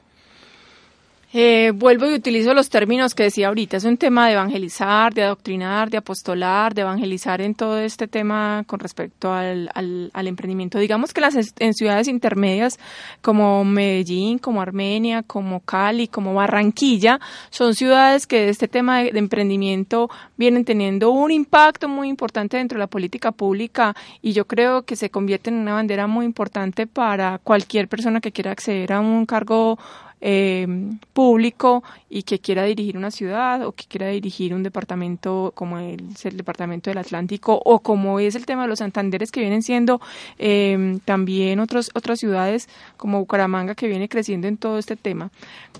[1.37, 3.75] Eh, vuelvo y utilizo los términos que decía ahorita.
[3.75, 8.63] Es un tema de evangelizar, de adoctrinar, de apostolar, de evangelizar en todo este tema
[8.67, 10.79] con respecto al, al, emprendimiento.
[10.79, 12.79] Digamos que las en ciudades intermedias
[13.21, 17.19] como Medellín, como Armenia, como Cali, como Barranquilla,
[17.49, 22.77] son ciudades que este tema de, de emprendimiento vienen teniendo un impacto muy importante dentro
[22.77, 26.87] de la política pública y yo creo que se convierte en una bandera muy importante
[26.87, 29.77] para cualquier persona que quiera acceder a un cargo
[30.21, 30.67] eh,
[31.13, 36.03] público y que quiera dirigir una ciudad o que quiera dirigir un departamento como el,
[36.23, 40.01] el departamento del Atlántico o como es el tema de los Santanderes que vienen siendo
[40.39, 45.31] eh, también otros, otras ciudades como Bucaramanga que viene creciendo en todo este tema.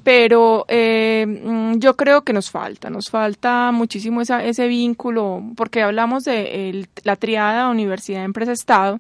[0.04, 6.24] Pero eh, yo creo que nos falta, nos falta muchísimo esa, ese vínculo porque hablamos
[6.24, 9.00] de la triada Universidad, Empresa, Estado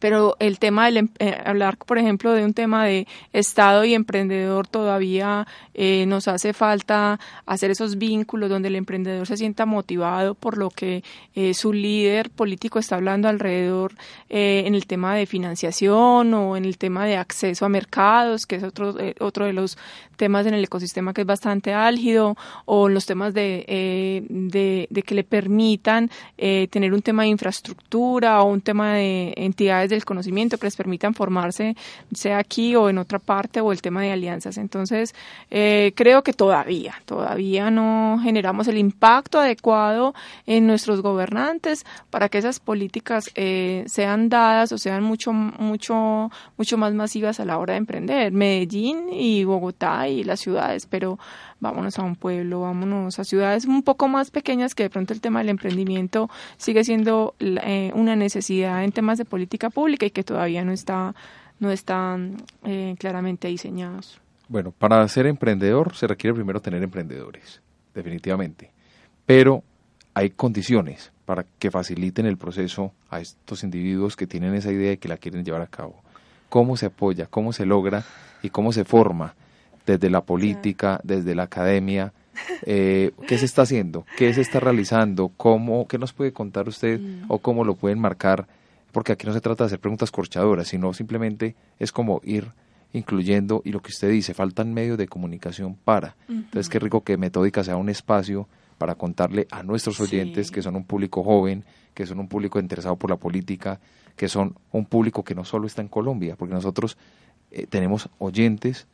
[0.00, 3.94] pero el tema de em, eh, hablar, por ejemplo, de un tema de Estado y
[3.94, 10.34] emprendedor todavía eh, nos hace falta hacer esos vínculos donde el emprendedor se sienta motivado
[10.34, 13.94] por lo que eh, su líder político está hablando alrededor
[14.28, 18.62] en el tema de financiación o en el tema de acceso a mercados, que es
[18.62, 19.76] otro, otro de los
[20.16, 25.14] temas en el ecosistema que es bastante álgido, o los temas de, de, de que
[25.14, 30.66] le permitan tener un tema de infraestructura o un tema de entidades del conocimiento que
[30.66, 31.76] les permitan formarse,
[32.12, 34.56] sea aquí o en otra parte, o el tema de alianzas.
[34.58, 35.14] Entonces,
[35.50, 40.14] eh, creo que todavía, todavía no generamos el impacto adecuado
[40.46, 46.78] en nuestros gobernantes para que esas políticas eh, sean dadas o sean mucho, mucho, mucho
[46.78, 48.32] más masivas a la hora de emprender.
[48.32, 51.18] Medellín y Bogotá y las ciudades, pero
[51.60, 55.20] vámonos a un pueblo, vámonos a ciudades un poco más pequeñas que de pronto el
[55.20, 60.24] tema del emprendimiento sigue siendo eh, una necesidad en temas de política pública y que
[60.24, 61.14] todavía no está
[61.60, 64.18] no están eh, claramente diseñados.
[64.48, 67.60] Bueno, para ser emprendedor se requiere primero tener emprendedores,
[67.94, 68.70] definitivamente,
[69.26, 69.62] pero
[70.14, 74.96] hay condiciones para que faciliten el proceso a estos individuos que tienen esa idea y
[74.96, 76.02] que la quieren llevar a cabo.
[76.48, 77.26] ¿Cómo se apoya?
[77.26, 78.02] ¿Cómo se logra?
[78.42, 79.34] ¿Y cómo se forma?
[79.86, 82.12] Desde la política, desde la academia.
[82.64, 84.06] Eh, ¿Qué se está haciendo?
[84.16, 85.30] ¿Qué se está realizando?
[85.36, 87.24] ¿Cómo, ¿Qué nos puede contar usted mm.
[87.28, 88.46] o cómo lo pueden marcar
[88.92, 92.52] porque aquí no se trata de hacer preguntas corchadoras, sino simplemente es como ir
[92.92, 96.16] incluyendo, y lo que usted dice, faltan medios de comunicación para.
[96.28, 100.74] Entonces, qué rico que Metódica sea un espacio para contarle a nuestros oyentes que son
[100.74, 101.64] un público joven,
[101.94, 103.78] que son un público interesado por la política,
[104.16, 106.96] que son un público que no solo está en Colombia, porque nosotros
[107.52, 108.88] eh, tenemos oyentes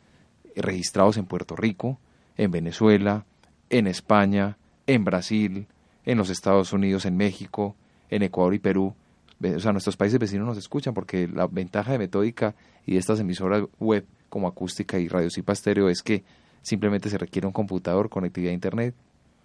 [0.57, 1.99] registrados en Puerto Rico,
[2.37, 3.25] en Venezuela,
[3.71, 5.67] en España, en Brasil,
[6.05, 7.77] en los Estados Unidos, en México,
[8.11, 8.95] en Ecuador y Perú.
[9.43, 12.55] O sea, nuestros países vecinos nos escuchan porque la ventaja de Metódica
[12.87, 16.25] y de estas emisoras web como Acústica y Radio Cipa Estéreo es que
[16.63, 18.95] simplemente se requiere un computador, conectividad a Internet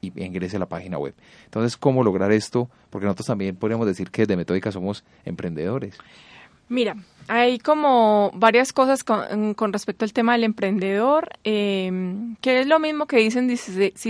[0.01, 1.13] y ingrese a la página web.
[1.45, 2.69] Entonces, ¿cómo lograr esto?
[2.89, 5.97] Porque nosotros también podríamos decir que de Metódica somos emprendedores.
[6.71, 6.95] Mira,
[7.27, 11.91] hay como varias cosas con, respecto al tema del emprendedor, eh,
[12.39, 13.57] que es lo mismo que dicen si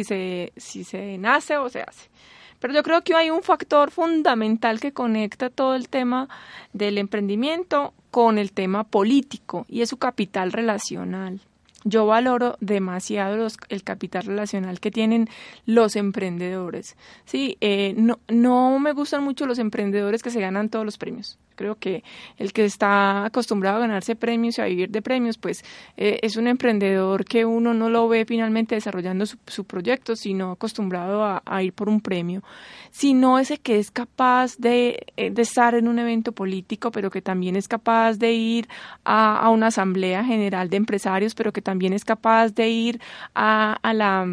[0.04, 2.12] se, si, se, nace o se hace.
[2.60, 6.30] Pero yo creo que hay un factor fundamental que conecta todo el tema
[6.72, 11.42] del emprendimiento con el tema político y es su capital relacional.
[11.84, 15.30] Yo valoro demasiado el capital relacional que tienen
[15.66, 16.96] los emprendedores.
[17.26, 21.40] Sí, eh, no, no me gustan mucho los emprendedores que se ganan todos los premios.
[21.62, 22.04] Creo que
[22.38, 25.64] el que está acostumbrado a ganarse premios y a vivir de premios, pues
[25.96, 31.24] eh, es un emprendedor que uno no lo ve finalmente desarrollando su, proyecto, sino acostumbrado
[31.24, 32.42] a, ir por un premio.
[32.90, 37.22] Sino ese que es capaz de, eh, de, estar en un evento político, pero que
[37.22, 38.68] también es capaz de ir
[39.06, 43.00] a, a una asamblea general de empresarios, pero que también es capaz de ir
[43.36, 44.26] a, a la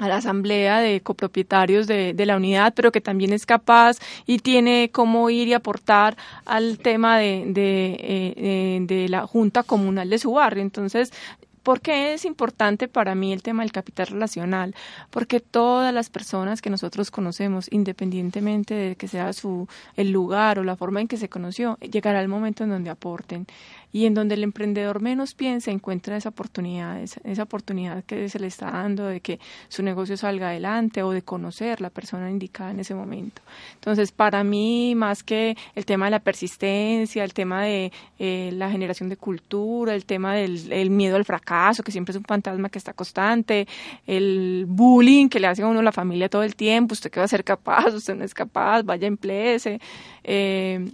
[0.00, 4.38] a la asamblea de copropietarios de, de, la unidad, pero que también es capaz y
[4.38, 10.08] tiene cómo ir y aportar al tema de, de, eh, eh, de la junta comunal
[10.08, 10.62] de su barrio.
[10.62, 11.12] Entonces,
[11.62, 14.74] ¿Por qué es importante para mí el tema del capital relacional?
[15.10, 20.64] Porque todas las personas que nosotros conocemos, independientemente de que sea su el lugar o
[20.64, 23.46] la forma en que se conoció, llegará el momento en donde aporten
[23.92, 28.46] y en donde el emprendedor menos piensa encuentra esa oportunidad, esa, oportunidad que se le
[28.46, 32.80] está dando de que su negocio salga adelante o de conocer la persona indicada en
[32.80, 33.42] ese momento.
[33.74, 38.70] Entonces, para mí, más que el tema de la persistencia, el tema de eh, la
[38.70, 41.49] generación de cultura, el tema del miedo al fracaso,
[41.84, 43.66] que siempre es un fantasma que está constante,
[44.06, 47.24] el bullying que le hace a uno la familia todo el tiempo, usted que va
[47.24, 49.80] a ser capaz, usted no es capaz, vaya, empleese.
[50.24, 50.88] Eh,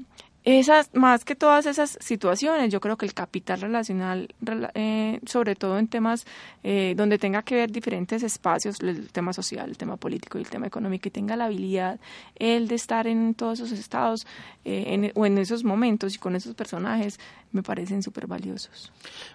[0.47, 4.29] esas, más que todas esas situaciones, yo creo que el capital relacional,
[4.75, 6.25] eh, sobre todo en temas
[6.63, 10.49] eh, donde tenga que ver diferentes espacios, el tema social, el tema político y el
[10.49, 11.99] tema económico, y tenga la habilidad,
[12.37, 14.25] el de estar en todos esos estados
[14.65, 17.19] eh, o en esos momentos y con esos personajes,
[17.51, 18.93] me parecen súper valiosos.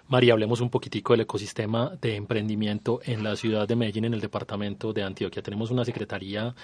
[0.08, 4.20] María, hablemos un poquitico del ecosistema de emprendimiento en la ciudad de Medellín, en el
[4.22, 5.42] departamento de Antioquia.
[5.42, 6.54] Tenemos una secretaría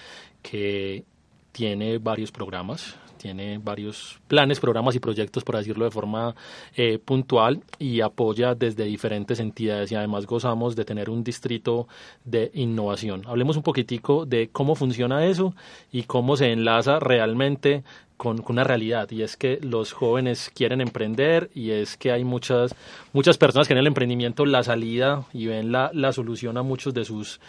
[0.41, 1.05] que
[1.51, 6.35] tiene varios programas, tiene varios planes, programas y proyectos, por decirlo de forma
[6.75, 11.87] eh, puntual, y apoya desde diferentes entidades y además gozamos de tener un distrito
[12.25, 13.23] de innovación.
[13.27, 15.53] Hablemos un poquitico de cómo funciona eso
[15.91, 17.83] y cómo se enlaza realmente
[18.17, 22.75] con, una realidad y es que los jóvenes quieren emprender y es que hay muchas
[23.13, 26.93] muchas personas que en el emprendimiento la salida y ven la, la solución a muchos
[26.93, 27.39] de sus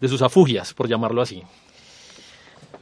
[0.00, 1.42] de sus afugias, por llamarlo así.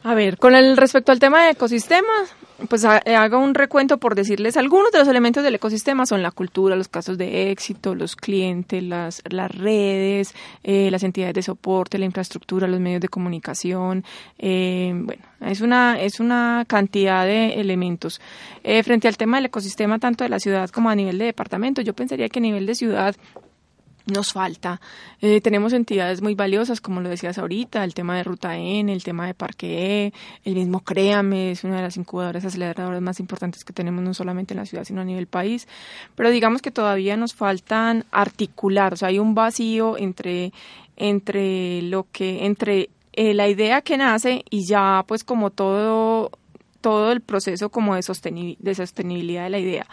[0.07, 2.37] A ver, con el respecto al tema de ecosistemas,
[2.69, 6.31] pues eh, hago un recuento por decirles algunos de los elementos del ecosistema son la
[6.31, 11.97] cultura, los casos de éxito, los clientes, las, las redes, eh, las entidades de soporte,
[11.97, 14.05] la infraestructura, los medios de comunicación.
[14.39, 18.21] Eh, bueno, es una, es una cantidad de elementos.
[18.83, 21.95] frente al tema del ecosistema, tanto de la ciudad como a nivel de departamento, yo
[21.95, 23.17] pensaría que a nivel de ciudad
[24.07, 24.81] nos falta.
[25.21, 29.03] Eh, tenemos entidades muy valiosas, como lo decías ahorita, el tema de Ruta N, el
[29.03, 30.13] tema de Parque E,
[30.45, 34.53] el mismo Créame, es una de las incubadoras aceleradoras más importantes que tenemos no solamente
[34.55, 35.67] en la ciudad, sino a nivel país.
[36.15, 40.53] Pero digamos que todavía nos faltan articular, o sea, hay un vacío entre,
[40.97, 46.31] entre lo que, entre eh, la idea que nace y ya pues como todo,
[46.81, 49.87] todo el proceso como de, de sostenibilidad de la idea.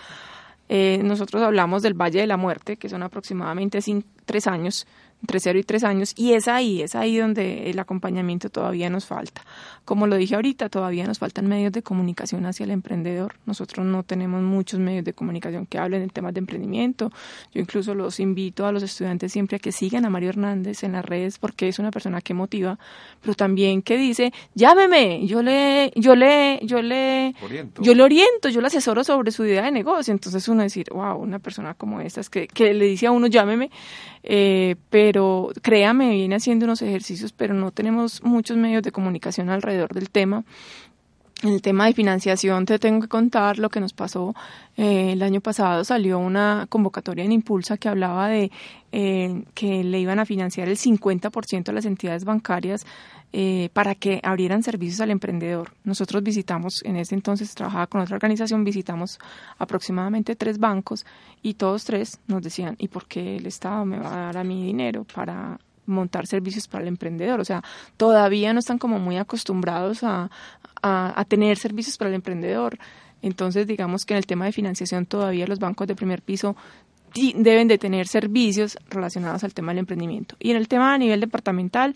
[0.74, 3.82] Eh, nosotros hablamos del Valle de la Muerte, que son aproximadamente
[4.26, 4.86] tres años
[5.22, 9.06] entre 0 y 3 años, y es ahí, es ahí donde el acompañamiento todavía nos
[9.06, 9.44] falta.
[9.86, 13.36] Como lo dije ahorita, todavía nos faltan medios de comunicación hacia el emprendedor.
[13.46, 17.12] Nosotros no tenemos muchos medios de comunicación que hablen de temas de emprendimiento.
[17.54, 20.94] Yo incluso los invito a los estudiantes siempre a que sigan a Mario Hernández en
[20.94, 22.80] las redes porque es una persona que motiva,
[23.22, 27.36] pero también que dice, llámeme, yo le, yo le, yo le,
[27.80, 30.12] yo le oriento, yo le asesoro sobre su idea de negocio.
[30.12, 33.28] Entonces uno decir, wow, una persona como esta es que, que le dice a uno,
[33.28, 33.70] llámeme,
[34.24, 39.94] eh, pero créame, viene haciendo unos ejercicios, pero no tenemos muchos medios de comunicación alrededor
[39.94, 40.44] del tema.
[41.44, 44.36] El tema de financiación te tengo que contar lo que nos pasó.
[44.78, 48.52] Eh, el año pasado salió una convocatoria en Impulsa que hablaba de
[48.92, 52.86] eh, que le iban a financiar el 50% a las entidades bancarias
[53.34, 55.72] eh, para que abrieran servicios al emprendedor.
[55.84, 59.20] Nosotros visitamos, en ese entonces trabajaba con otra organización, visitamos
[59.58, 61.06] aproximadamente tres bancos
[61.42, 64.44] y todos tres nos decían, ¿y por qué el Estado me va a dar a
[64.44, 67.40] mí dinero para montar servicios para el emprendedor.
[67.40, 67.64] O sea,
[67.98, 70.30] todavía no están como muy acostumbrados a,
[70.82, 72.78] a, tener servicios para el emprendedor.
[73.22, 76.56] Entonces, digamos que en el tema de financiación todavía los bancos de primer piso
[77.36, 80.36] deben de tener servicios relacionados al tema del emprendimiento.
[80.40, 81.96] Y en el tema a nivel departamental,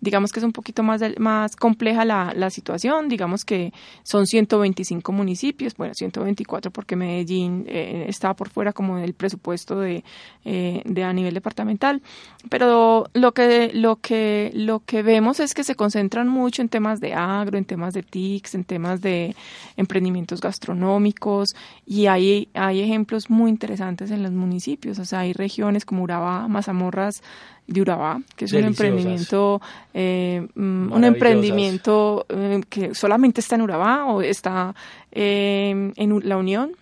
[0.00, 3.72] digamos que es un poquito más, más compleja la, la situación, digamos que
[4.02, 10.04] son 125 municipios, bueno, 124 porque Medellín eh, está por fuera como del presupuesto de,
[10.44, 12.02] eh, de a nivel departamental,
[12.48, 17.00] pero lo que, lo, que, lo que vemos es que se concentran mucho en temas
[17.00, 19.34] de agro, en temas de TICs, en temas de
[19.76, 25.84] emprendimientos gastronómicos y hay, hay ejemplos muy interesantes en los municipios, o sea, hay regiones
[25.84, 27.22] como Urabá, Mazamorras,
[27.68, 29.60] de Urabá, que es un emprendimiento,
[29.92, 34.74] eh, mm, un emprendimiento eh, que solamente está en Urabá o está
[35.12, 36.72] eh, en la Unión,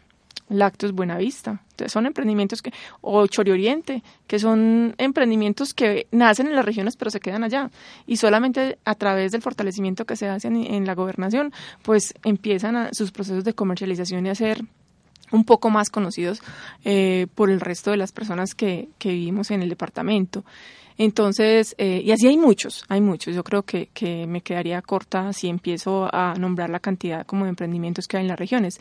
[0.48, 1.60] Lactos Buenavista.
[1.72, 7.10] Entonces son emprendimientos que, o Chorioriente, que son emprendimientos que nacen en las regiones pero
[7.10, 7.68] se quedan allá.
[8.06, 13.10] Y solamente a través del fortalecimiento que se hace en, la gobernación, pues empiezan sus
[13.10, 14.62] procesos de comercialización y hacer
[15.32, 16.40] un poco más conocidos
[16.84, 20.44] eh, por el resto de las personas que, que vivimos en el departamento.
[20.98, 23.34] Entonces, eh, y así hay muchos, hay muchos.
[23.34, 27.50] Yo creo que, que me quedaría corta si empiezo a nombrar la cantidad como de
[27.50, 28.80] emprendimientos que hay en las regiones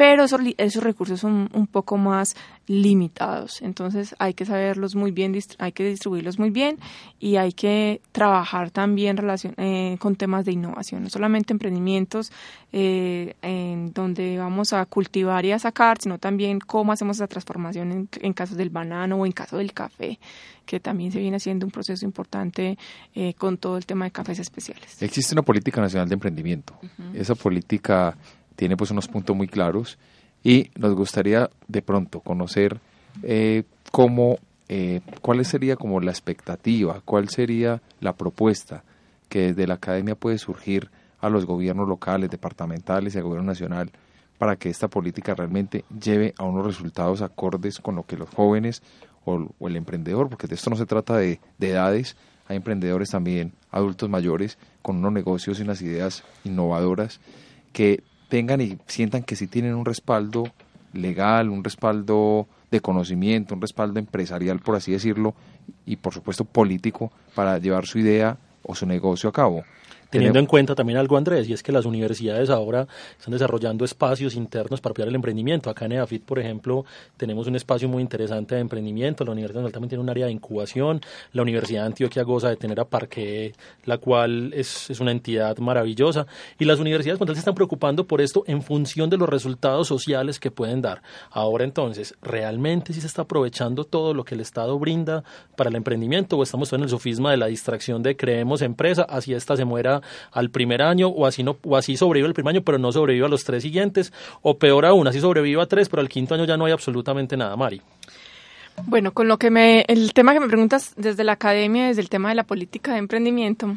[0.00, 2.34] pero esos, esos recursos son un poco más
[2.66, 3.60] limitados.
[3.60, 6.78] Entonces hay que saberlos muy bien, hay que distribuirlos muy bien
[7.18, 12.32] y hay que trabajar también relación, eh, con temas de innovación, no solamente emprendimientos
[12.72, 17.92] eh, en donde vamos a cultivar y a sacar, sino también cómo hacemos esa transformación
[17.92, 20.18] en, en casos del banano o en caso del café
[20.64, 22.78] que también se viene haciendo un proceso importante
[23.14, 25.02] eh, con todo el tema de cafés especiales.
[25.02, 26.78] Existe una política nacional de emprendimiento.
[27.12, 28.16] Esa política
[28.60, 29.96] tiene pues unos puntos muy claros
[30.44, 32.78] y nos gustaría de pronto conocer
[33.22, 34.36] eh, cómo,
[34.68, 38.84] eh, cuál sería como la expectativa, cuál sería la propuesta
[39.30, 40.90] que desde la academia puede surgir
[41.22, 43.92] a los gobiernos locales, departamentales y al gobierno nacional
[44.36, 48.82] para que esta política realmente lleve a unos resultados acordes con lo que los jóvenes
[49.24, 52.14] o, el emprendedor, porque de esto no se trata de, de edades,
[52.46, 57.20] hay emprendedores también, adultos mayores, con unos negocios y unas ideas innovadoras
[57.72, 60.44] que tengan y sientan que sí tienen un respaldo
[60.94, 65.34] legal, un respaldo de conocimiento, un respaldo empresarial, por así decirlo,
[65.84, 69.64] y por supuesto político para llevar su idea o su negocio a cabo.
[70.10, 72.86] Teniendo en cuenta también algo, Andrés, y es que las universidades ahora
[73.16, 75.70] están desarrollando espacios internos para apoyar el emprendimiento.
[75.70, 76.84] Acá en EAFIT, por ejemplo,
[77.16, 79.24] tenemos un espacio muy interesante de emprendimiento.
[79.24, 81.00] La Universidad Nacional también tiene un área de incubación.
[81.32, 83.54] La Universidad de Antioquia goza de tener a Parque,
[83.84, 86.26] la cual es, es una entidad maravillosa.
[86.58, 90.50] Y las universidades se están preocupando por esto en función de los resultados sociales que
[90.50, 91.02] pueden dar.
[91.30, 95.22] Ahora entonces, ¿realmente sí se está aprovechando todo lo que el Estado brinda
[95.56, 99.34] para el emprendimiento o estamos en el sofisma de la distracción de creemos empresa, así
[99.34, 99.99] esta se muera
[100.32, 103.26] al primer año o así, no, o así sobrevive el primer año, pero no sobrevive
[103.26, 106.44] a los tres siguientes, o peor aún, así sobrevive a tres, pero al quinto año
[106.44, 107.80] ya no hay absolutamente nada, Mari.
[108.86, 112.08] Bueno, con lo que me, el tema que me preguntas desde la academia, desde el
[112.08, 113.76] tema de la política de emprendimiento,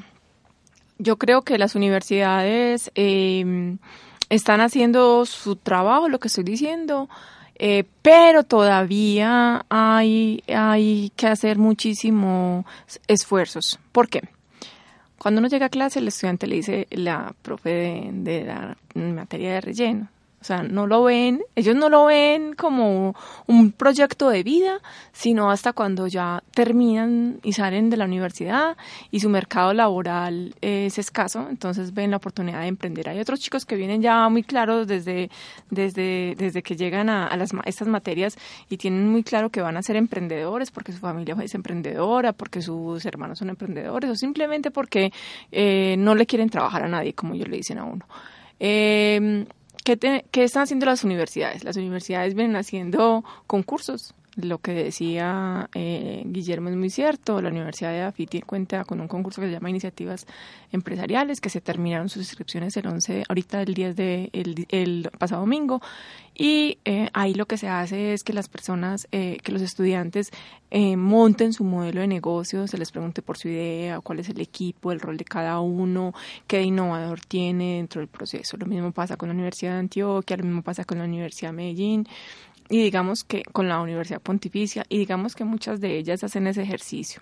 [0.97, 3.76] yo creo que las universidades eh,
[4.30, 7.09] están haciendo su trabajo, lo que estoy diciendo,
[7.55, 12.65] eh, pero todavía hay, hay que hacer muchísimos
[13.07, 13.80] esfuerzos.
[13.91, 14.21] ¿Por qué?
[15.24, 19.53] Cuando uno llega a clase, el estudiante le dice la profe de, de la materia
[19.53, 20.09] de relleno.
[20.43, 23.15] O sea, no lo ven, ellos no lo ven como
[23.47, 24.81] un proyecto de vida,
[25.13, 28.75] sino hasta cuando ya terminan y salen de la universidad
[29.09, 33.07] y su mercado laboral es escaso, entonces ven la oportunidad de emprender.
[33.07, 35.29] Hay otros chicos que vienen ya muy claros desde,
[35.69, 38.37] desde, desde que llegan a, las, estas materias
[38.67, 42.61] y tienen muy claro que van a ser emprendedores porque su familia es emprendedora, porque
[42.61, 45.13] sus hermanos son emprendedores o simplemente porque
[45.53, 48.05] eh, no le quieren trabajar a nadie, como ellos le dicen a uno.
[48.59, 49.45] Eh,
[49.84, 51.63] ¿Qué, están haciendo las universidades?
[51.63, 57.41] Las universidades vienen haciendo concursos lo que decía eh, Guillermo es muy cierto.
[57.41, 60.25] La Universidad de AFITI cuenta con un concurso que se llama Iniciativas
[60.71, 65.81] Empresariales, que se terminaron sus inscripciones el 11, ahorita el 10 de el, pasado domingo.
[66.36, 70.31] Y eh, ahí lo que se hace es que las personas, eh, que los estudiantes
[70.97, 74.91] monten su modelo de negocio, se les pregunte por su idea, cuál es el equipo,
[74.91, 76.15] el rol de cada uno,
[76.47, 78.57] qué innovador tiene dentro del proceso.
[78.57, 81.57] Lo mismo pasa con la Universidad de Antioquia, lo mismo pasa con la Universidad de
[81.57, 82.07] Medellín
[82.70, 86.64] y digamos que con la Universidad Pontificia y digamos que muchas de ellas hacen ese
[86.64, 87.22] ejercicio.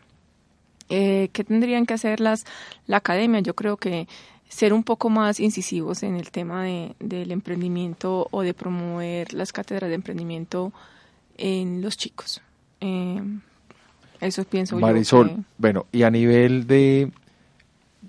[0.89, 2.46] Eh, ¿Qué tendrían que hacer las,
[2.86, 3.39] la academia?
[3.39, 4.08] Yo creo que
[4.50, 9.54] ser un poco más incisivos en el tema de, del emprendimiento o de promover las
[9.54, 10.74] cátedras de emprendimiento
[11.38, 12.42] en los chicos.
[12.82, 13.22] Eh,
[14.20, 15.44] eso pienso Marisol, yo.
[15.58, 17.10] bueno, y a nivel de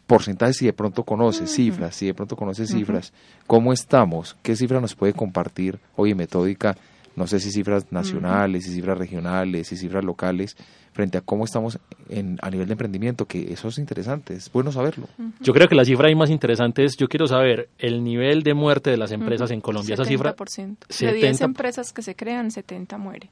[0.06, 3.12] porcentajes, si de pronto conoce cifras, si de pronto conoce cifras,
[3.46, 4.36] ¿cómo estamos?
[4.42, 6.76] ¿Qué cifra nos puede compartir hoy en Metódica
[7.16, 10.56] no sé si cifras nacionales, si cifras regionales, si cifras locales,
[10.92, 14.72] frente a cómo estamos en, a nivel de emprendimiento, que eso es interesante, es bueno
[14.72, 15.08] saberlo.
[15.40, 18.54] Yo creo que la cifra ahí más interesante es, yo quiero saber el nivel de
[18.54, 19.94] muerte de las empresas en Colombia.
[19.94, 20.34] Esa cifra...
[20.34, 23.30] De 10 empresas que se crean, 70 mueren.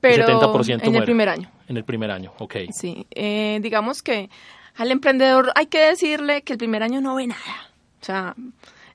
[0.00, 1.50] Pero 70% en el primer año.
[1.68, 2.56] En el primer año, ok.
[2.72, 4.30] Sí, eh, digamos que
[4.76, 7.70] al emprendedor hay que decirle que el primer año no ve nada.
[8.00, 8.34] O sea,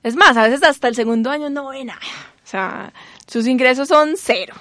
[0.02, 2.00] es más, a veces hasta el segundo año no ve nada.
[2.48, 2.94] O sea,
[3.26, 4.54] sus ingresos son cero.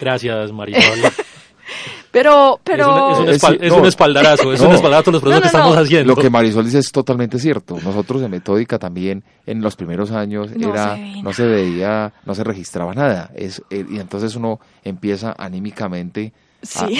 [0.00, 0.82] Gracias, Marisol.
[2.10, 3.24] pero, pero...
[3.30, 6.16] Es un, espaldarazo, es un espaldarazo los procesos que estamos haciendo.
[6.16, 7.78] Lo que Marisol dice es totalmente cierto.
[7.80, 12.92] Nosotros en Metódica también, en los primeros años, era no se veía, no se registraba
[12.92, 13.30] nada.
[13.36, 16.32] Es, eh, y entonces uno empieza anímicamente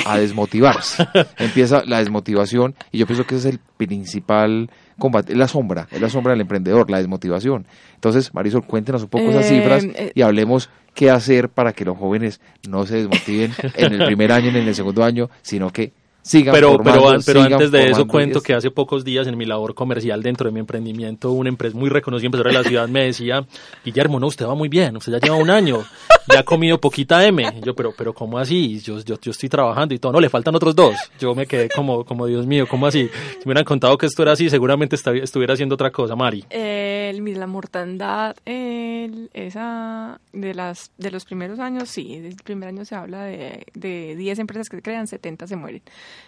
[0.07, 1.05] a, desmotivarse.
[1.37, 5.89] Empieza la desmotivación y yo pienso que ese es el principal combate, es la sombra,
[5.91, 7.67] es la sombra del emprendedor, la desmotivación.
[7.95, 11.85] Entonces, Marisol, cuéntenos un poco esas eh, cifras eh, y hablemos qué hacer para que
[11.85, 15.71] los jóvenes no se desmotiven en el primer año ni en el segundo año, sino
[15.71, 19.45] que sigan pero, pero, pero antes de eso cuento que hace pocos días en mi
[19.45, 23.05] labor comercial dentro de mi emprendimiento, una empresa muy reconocida, empresaria de la ciudad, me
[23.05, 23.45] decía,
[23.85, 25.85] Guillermo, no, usted va muy bien, usted ya lleva un año,
[26.33, 27.43] ya ha comido poquita M.
[27.63, 28.81] Yo, pero, pero ¿cómo así?
[28.81, 30.97] Yo, yo, yo estoy trabajando y todo, no, le faltan otros dos.
[31.19, 33.09] Yo me quedé como, como Dios mío, ¿cómo así?
[33.09, 36.45] Si me hubieran contado que esto era así, seguramente estuviera haciendo otra cosa, Mari.
[36.51, 42.85] El, la mortandad, el, esa de las de los primeros años, sí, el primer año
[42.85, 45.83] se habla de, de 10 empresas que se crean, 70 se mueren.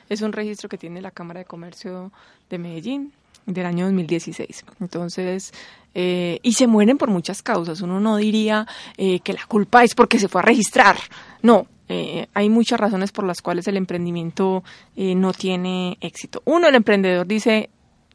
[0.08, 2.12] Es un registro que tiene la Cámara de Comercio
[2.50, 3.12] de Medellín
[3.46, 4.64] del año 2016.
[4.80, 5.52] Entonces,
[5.94, 7.80] eh, y se mueren por muchas causas.
[7.80, 8.66] Uno no diría
[8.96, 10.96] eh, que la culpa es porque se fue a registrar.
[11.42, 14.64] No, eh, hay muchas razones por las cuales el emprendimiento
[14.96, 16.42] no tiene éxito.
[16.44, 17.70] Uno, el emprendedor dice,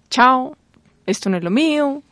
[0.10, 0.56] chao,
[1.06, 2.04] esto no es lo mío,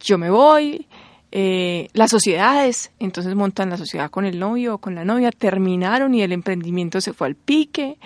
[0.00, 0.86] yo me voy.
[1.32, 6.22] las sociedades, entonces montan la sociedad con el novio o con la novia, terminaron y
[6.22, 7.98] el emprendimiento se fue al pique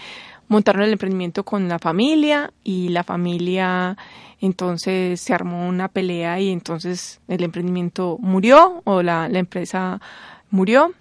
[0.48, 3.96] montaron el emprendimiento con la familia y la familia
[4.40, 10.00] entonces se armó una pelea y entonces el emprendimiento murió o la, empresa
[10.50, 10.92] murió.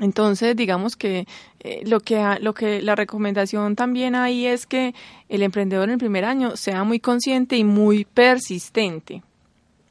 [0.00, 1.26] Entonces, digamos que,
[1.60, 4.94] eh, lo que lo que la recomendación también ahí es que
[5.28, 9.22] el emprendedor en el primer año sea muy consciente y muy persistente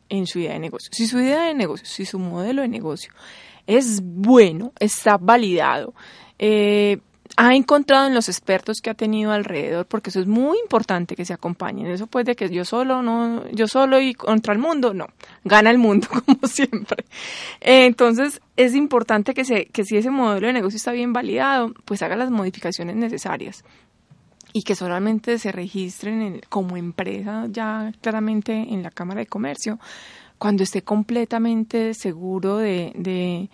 [0.08, 0.90] en su idea de negocio.
[0.94, 3.12] Si su idea de negocio, si su modelo de negocio
[3.66, 5.94] es bueno, está validado,
[6.40, 7.00] eh,
[7.36, 11.26] ha encontrado en los expertos que ha tenido alrededor, porque eso es muy importante que
[11.26, 11.88] se acompañen.
[11.88, 15.08] Eso puede que yo solo, no, yo solo y contra el mundo, no,
[15.44, 17.06] gana el mundo como siempre.
[17.60, 22.02] entonces es importante que, se, que si ese modelo de negocio está bien validado, pues
[22.02, 23.64] haga las modificaciones necesarias
[24.54, 29.80] y que solamente se registren como empresa ya claramente en la Cámara de Comercio
[30.38, 33.50] cuando esté completamente seguro de de,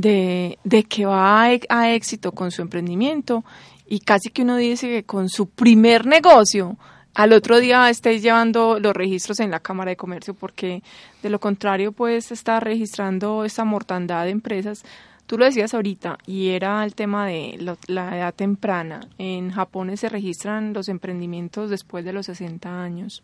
[0.00, 3.44] de que va a, éxito con su emprendimiento
[3.86, 6.76] y casi que uno dice que con su primer negocio
[7.14, 10.82] al otro día estéis llevando los registros en la Cámara de Comercio porque
[11.22, 14.84] de lo contrario pues está registrando esa mortandad de empresas.
[15.26, 19.00] Tú lo decías ahorita y era el tema de la edad temprana.
[19.18, 23.22] En Japón se registran los emprendimientos después de los 60 años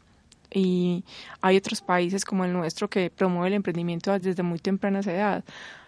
[0.51, 1.05] y
[1.41, 5.45] hay otros países como el nuestro que promueven el emprendimiento desde muy tempranas edad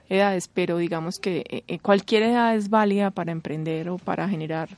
[0.09, 4.69] edades, pero digamos que eh, eh, cualquier edad es válida para emprender o para generar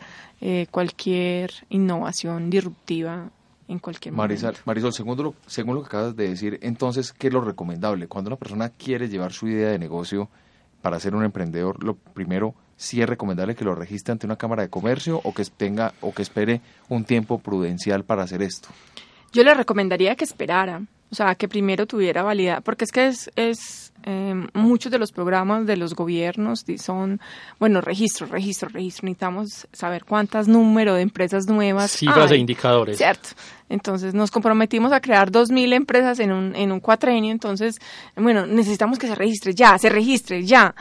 [0.40, 3.30] eh, cualquier innovación disruptiva
[3.68, 7.32] en cualquier Marisol, Marisol, según lo, según lo que acabas de decir, entonces, ¿qué es
[7.32, 8.08] lo recomendable?
[8.08, 10.30] Cuando una persona quiere llevar su idea de negocio
[10.80, 14.62] para ser un emprendedor, lo primero, sí es recomendable que lo registre ante una cámara
[14.62, 18.68] de comercio o que tenga o que espere un tiempo prudencial para hacer esto.
[19.32, 23.30] Yo le recomendaría que esperara, O sea, que primero tuviera validad, porque es que es,
[23.34, 27.20] es eh, muchos de los programas de los gobiernos son,
[27.59, 29.06] bueno, registro, registro, registro.
[29.06, 31.90] Necesitamos saber cuántas número de empresas nuevas.
[31.90, 32.98] Cifras e indicadores.
[32.98, 33.30] Cierto.
[33.68, 37.32] Entonces nos comprometimos a crear 2.000 empresas en un, en un cuatrenio.
[37.32, 37.76] Entonces,
[38.16, 40.74] bueno, necesitamos que se registre ya, se registre ya.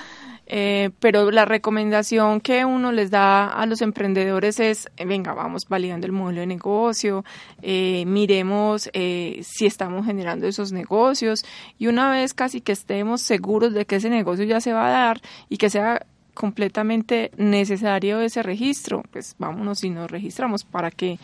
[0.49, 5.67] Eh, pero la recomendación que uno les da a los emprendedores es, eh, venga, vamos
[5.67, 7.25] validando el modelo de negocio,
[7.61, 11.43] eh, miremos si estamos generando esos negocios
[11.77, 14.91] y una vez casi que estemos seguros de que ese negocio ya se va a
[14.91, 21.19] dar y que sea completamente necesario ese registro, pues vámonos y nos registramos para que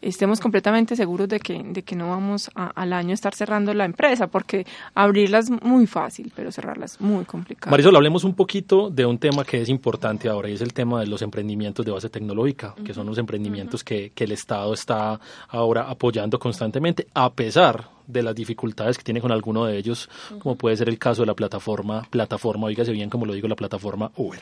[0.00, 3.84] estemos completamente seguros de que, de que no vamos al año a estar cerrando la
[3.84, 7.70] empresa, porque abrirla es muy fácil, pero cerrarla es muy complicado.
[7.70, 11.00] Marisol, hablemos un poquito de un tema que es importante ahora y es el tema
[11.00, 15.20] de los emprendimientos de base tecnológica, que son los emprendimientos que, que el Estado está
[15.48, 20.08] ahora apoyando constantemente, a pesar de las dificultades que tiene con alguno de ellos,
[20.40, 23.54] como puede ser el caso de la plataforma, plataforma, oígase bien como lo digo, la
[23.54, 24.40] plataforma Uber.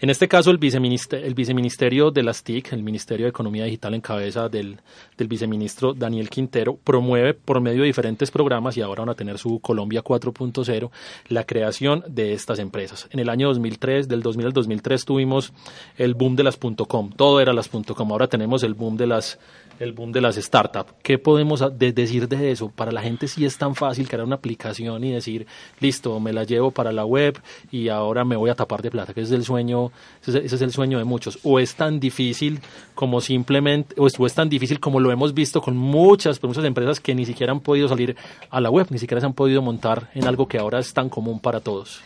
[0.00, 3.94] En este caso, el viceministerio, el viceministerio de las TIC, el Ministerio de Economía Digital
[3.94, 4.80] en cabeza del,
[5.16, 9.38] del viceministro Daniel Quintero, promueve por medio de diferentes programas y ahora van a tener
[9.38, 10.90] su Colombia 4.0
[11.28, 13.08] la creación de estas empresas.
[13.12, 15.52] En el año 2003, del 2000 al 2003 tuvimos
[15.96, 19.38] el boom de las .com, todo era las .com, ahora tenemos el boom de las
[19.78, 20.94] el boom de las startups.
[21.02, 22.70] ¿Qué podemos decir de eso?
[22.70, 25.46] Para la gente sí es tan fácil crear una aplicación y decir,
[25.80, 27.38] listo, me la llevo para la web
[27.70, 29.92] y ahora me voy a tapar de plata, que ese es el sueño,
[30.26, 31.38] ese es el sueño de muchos.
[31.42, 32.58] O es tan difícil
[32.94, 37.14] como simplemente, o es, tan difícil como lo hemos visto con muchas, muchas empresas que
[37.14, 38.16] ni siquiera han podido salir
[38.48, 41.10] a la web, ni siquiera se han podido montar en algo que ahora es tan
[41.10, 42.00] común para todos.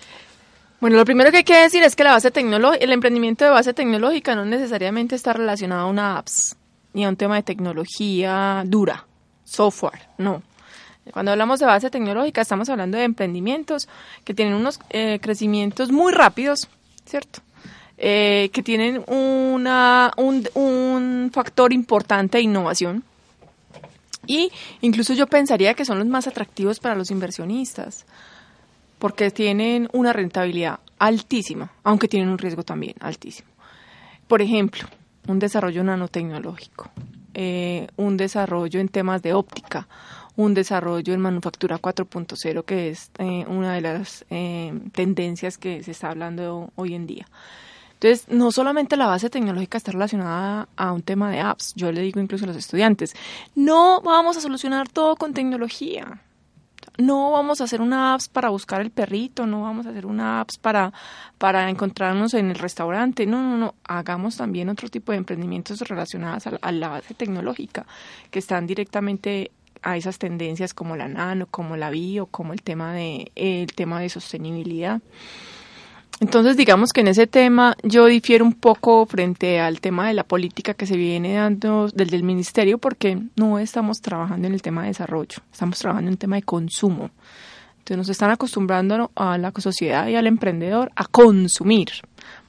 [0.80, 3.53] Bueno, lo primero que hay que decir es que la base tecnológica, el emprendimiento de
[3.53, 6.57] base tecnológica no necesariamente está relacionado a una apps
[6.95, 9.07] ni a un tema de tecnología dura,
[9.45, 10.43] software, no.
[11.12, 13.88] Cuando hablamos de base tecnológica estamos hablando de emprendimientos
[14.24, 16.68] que tienen unos eh, crecimientos muy rápidos,
[17.05, 17.40] ¿cierto?
[17.98, 23.05] Eh, que tienen un factor importante de innovación.
[24.26, 28.05] Y incluso yo pensaría que son los más atractivos para los inversionistas,
[28.98, 33.48] porque tienen una rentabilidad altísima, aunque tienen un riesgo también altísimo.
[34.28, 34.86] Por ejemplo,
[35.26, 36.90] un desarrollo nanotecnológico,
[37.34, 39.88] eh, un desarrollo en temas de óptica,
[40.41, 45.91] un desarrollo en manufactura 4.0, que es eh, una de las eh, tendencias que se
[45.91, 47.26] está hablando hoy en día.
[47.95, 52.01] Entonces, no solamente la base tecnológica está relacionada a un tema de apps, yo le
[52.01, 53.14] digo incluso a los estudiantes,
[53.55, 56.22] no vamos a solucionar todo con tecnología
[56.99, 60.41] no vamos a hacer una apps para buscar el perrito, no vamos a hacer una
[60.41, 60.93] apps para,
[61.38, 66.47] para encontrarnos en el restaurante, no, no, no, hagamos también otro tipo de emprendimientos relacionados
[66.47, 67.86] a, la base tecnológica,
[68.30, 69.51] que están directamente
[69.83, 74.01] a esas tendencias como la nano, como la bio, como el tema de, el tema
[74.01, 75.01] de sostenibilidad.
[76.20, 80.24] Entonces, digamos que en ese tema yo difiero un poco frente al tema de la
[80.24, 84.83] política que se viene dando desde el ministerio porque no estamos trabajando en el tema
[84.83, 87.11] de desarrollo, estamos trabajando en el tema de consumo.
[87.78, 91.89] Entonces nos están acostumbrando a la sociedad y al emprendedor a consumir,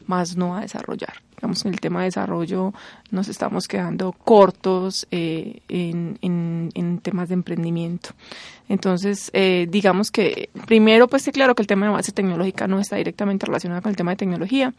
[0.06, 2.72] más no a desarrollar digamos, en el tema de desarrollo
[3.10, 8.12] nos estamos quedando cortos eh, en, en, temas de emprendimiento.
[8.70, 12.98] Entonces, eh, digamos que primero, pues claro que el tema de base tecnológica no está
[12.98, 14.74] directamente relacionado con el tema de tecnología.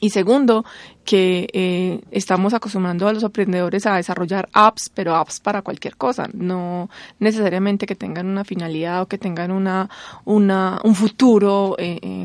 [0.00, 0.64] Y segundo,
[1.04, 6.28] que eh, estamos acostumbrando a los emprendedores a desarrollar apps, pero apps para cualquier cosa,
[6.34, 9.88] no necesariamente que tengan una finalidad o que tengan una,
[10.24, 11.76] una un futuro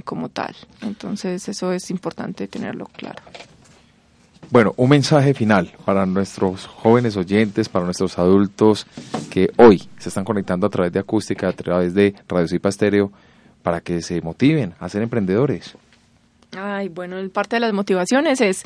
[0.04, 0.54] como tal.
[0.82, 3.24] Entonces, eso es importante tenerlo claro.
[4.54, 8.86] Bueno, un mensaje final para nuestros jóvenes oyentes, para nuestros adultos
[9.32, 13.12] que hoy se están conectando a través de acústica, a través de Radio Cipa Estéreo,
[13.64, 15.74] para que se motiven a ser emprendedores.
[16.56, 18.62] Ay, bueno, parte de las motivaciones es,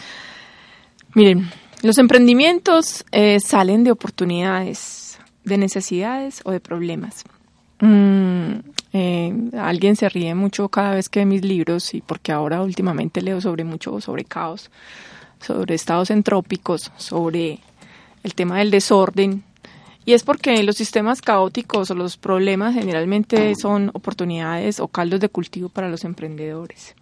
[1.13, 1.49] miren,
[1.83, 7.23] los emprendimientos eh, salen de oportunidades, de necesidades o de problemas.
[7.79, 8.55] Mm,
[8.91, 13.21] eh, alguien se ríe mucho cada vez que ve mis libros y porque ahora últimamente
[13.21, 14.69] leo sobre mucho sobre caos
[15.39, 17.59] sobre estados entrópicos, sobre
[18.23, 19.43] el tema del desorden.
[20.05, 25.29] Y es porque los sistemas caóticos o los problemas generalmente son oportunidades o caldos de
[25.29, 26.95] cultivo para los emprendedores.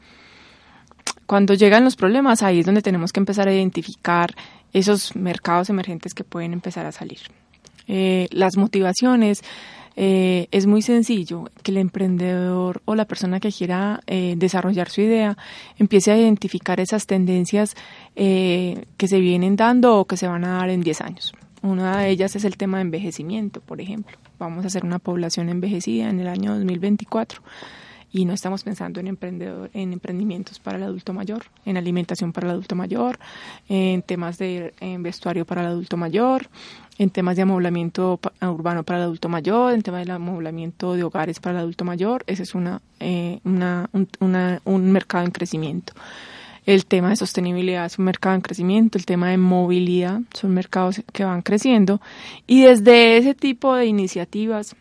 [1.25, 4.35] Cuando llegan los problemas, ahí es donde tenemos que empezar a identificar
[4.73, 7.19] esos mercados emergentes que pueden empezar a salir.
[7.87, 9.43] Eh, las motivaciones
[9.95, 15.01] eh, es muy sencillo que el emprendedor o la persona que quiera eh, desarrollar su
[15.01, 15.37] idea
[15.77, 17.75] empiece a identificar esas tendencias
[18.15, 21.99] eh, que se vienen dando o que se van a dar en 10 años Una
[21.99, 24.17] de ellas es el tema de envejecimiento, por ejemplo.
[24.37, 27.41] Vamos a hacer una población envejecida en el año 2024
[28.11, 32.47] y no estamos pensando en emprendedor, en emprendimientos para el adulto mayor, en alimentación para
[32.47, 33.19] el adulto mayor,
[33.67, 36.49] en temas de vestuario para el adulto mayor,
[36.97, 41.39] en temas de amoblamiento urbano para el adulto mayor, en temas de amoblamiento de hogares
[41.39, 42.23] para el adulto mayor.
[42.27, 43.89] Ese es una, eh, una,
[44.63, 45.93] un mercado en crecimiento.
[46.65, 51.01] El tema de sostenibilidad es un mercado en crecimiento, el tema de movilidad son mercados
[51.13, 52.01] que van creciendo
[52.47, 54.75] y desde ese tipo de iniciativas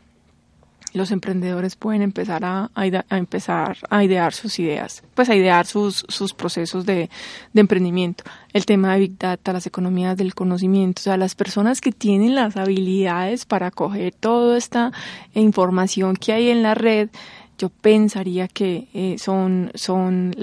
[0.94, 2.70] los emprendedores pueden empezar a,
[3.10, 7.10] empezar a idear sus ideas, pues a idear sus, sus procesos de,
[7.52, 8.24] de, emprendimiento.
[8.52, 12.34] El tema de Big Data, las economías del conocimiento, o sea, las personas que tienen
[12.34, 14.92] las habilidades para coger toda esta
[15.34, 17.10] información que hay en la red,
[17.58, 20.34] yo pensaría que eh, son, son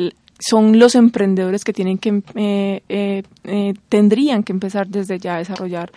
[0.41, 5.37] son los emprendedores que tienen que eh, eh, eh, tendrían que empezar desde ya a
[5.37, 5.91] desarrollar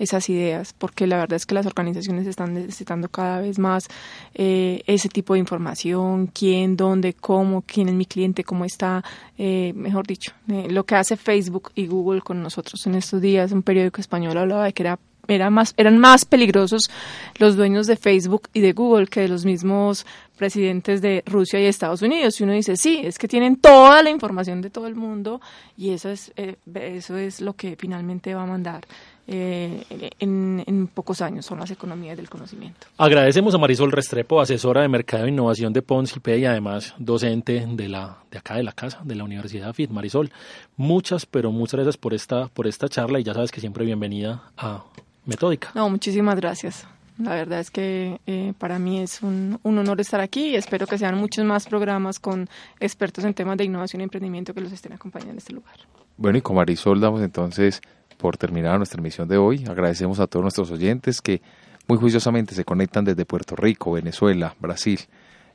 [0.00, 3.86] esas ideas porque la verdad es que las organizaciones están necesitando cada vez más
[4.34, 9.04] ese tipo de información quién dónde cómo quién es mi cliente cómo está
[9.38, 12.86] mejor dicho lo que hace Facebook y Google con nosotros.
[12.86, 16.90] En estos días un periódico español hablaba de que era más, eran más peligrosos
[17.38, 20.06] los dueños de Facebook y de Google que los mismos
[20.40, 22.40] presidentes de Rusia y Estados Unidos.
[22.40, 25.38] Y uno dice, sí, es que tienen toda la información de todo el mundo
[25.76, 28.86] y eso es, eh, eso es lo que finalmente va a mandar
[29.26, 29.84] eh,
[30.18, 32.86] en, pocos años, son las economías del conocimiento.
[32.96, 37.88] Agradecemos a Marisol Restrepo, asesora de Mercado e Innovación de Poncilpe y además docente de,
[37.90, 39.90] la, de acá de la casa, de la Universidad FIT.
[39.90, 40.30] Marisol,
[40.78, 44.42] muchas, pero muchas gracias por esta, por esta charla y ya sabes que siempre bienvenida
[44.56, 44.84] a
[45.26, 45.70] Metódica.
[45.74, 46.86] No, muchísimas gracias.
[47.20, 50.86] La verdad es que eh, para mí es un, un, honor estar aquí y espero
[50.86, 52.48] que sean muchos más programas con
[52.80, 55.74] expertos en temas de innovación y emprendimiento que los estén acompañando en este lugar.
[56.16, 57.82] Bueno, y con Marisol damos entonces
[58.16, 59.64] por terminar nuestra emisión de hoy.
[59.68, 61.42] Agradecemos a todos nuestros oyentes que
[61.88, 65.00] muy juiciosamente se conectan desde Puerto Rico, Venezuela, Brasil,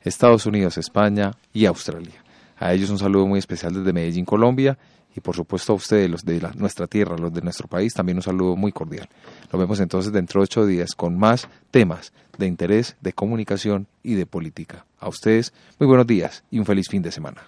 [0.02, 2.22] Estados Unidos, España y Australia.
[2.58, 4.78] A ellos un saludo muy especial desde Medellín, Colombia
[5.16, 8.22] y por supuesto a ustedes, los de nuestra tierra, los de nuestro país, también un
[8.22, 9.08] saludo muy cordial.
[9.50, 14.12] Nos vemos entonces dentro de ocho días con más temas de interés, de comunicación y
[14.14, 14.84] de política.
[15.00, 17.44] A ustedes, muy buenos días y un feliz fin de semana.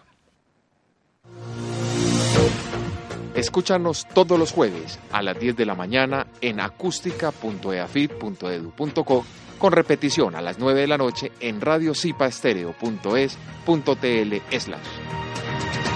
[3.35, 9.25] Escúchanos todos los jueves a las 10 de la mañana en acústica.eafit.edu.co
[9.59, 15.88] con repetición a las 9 de la noche en radiocipaestereo.es.tl slash.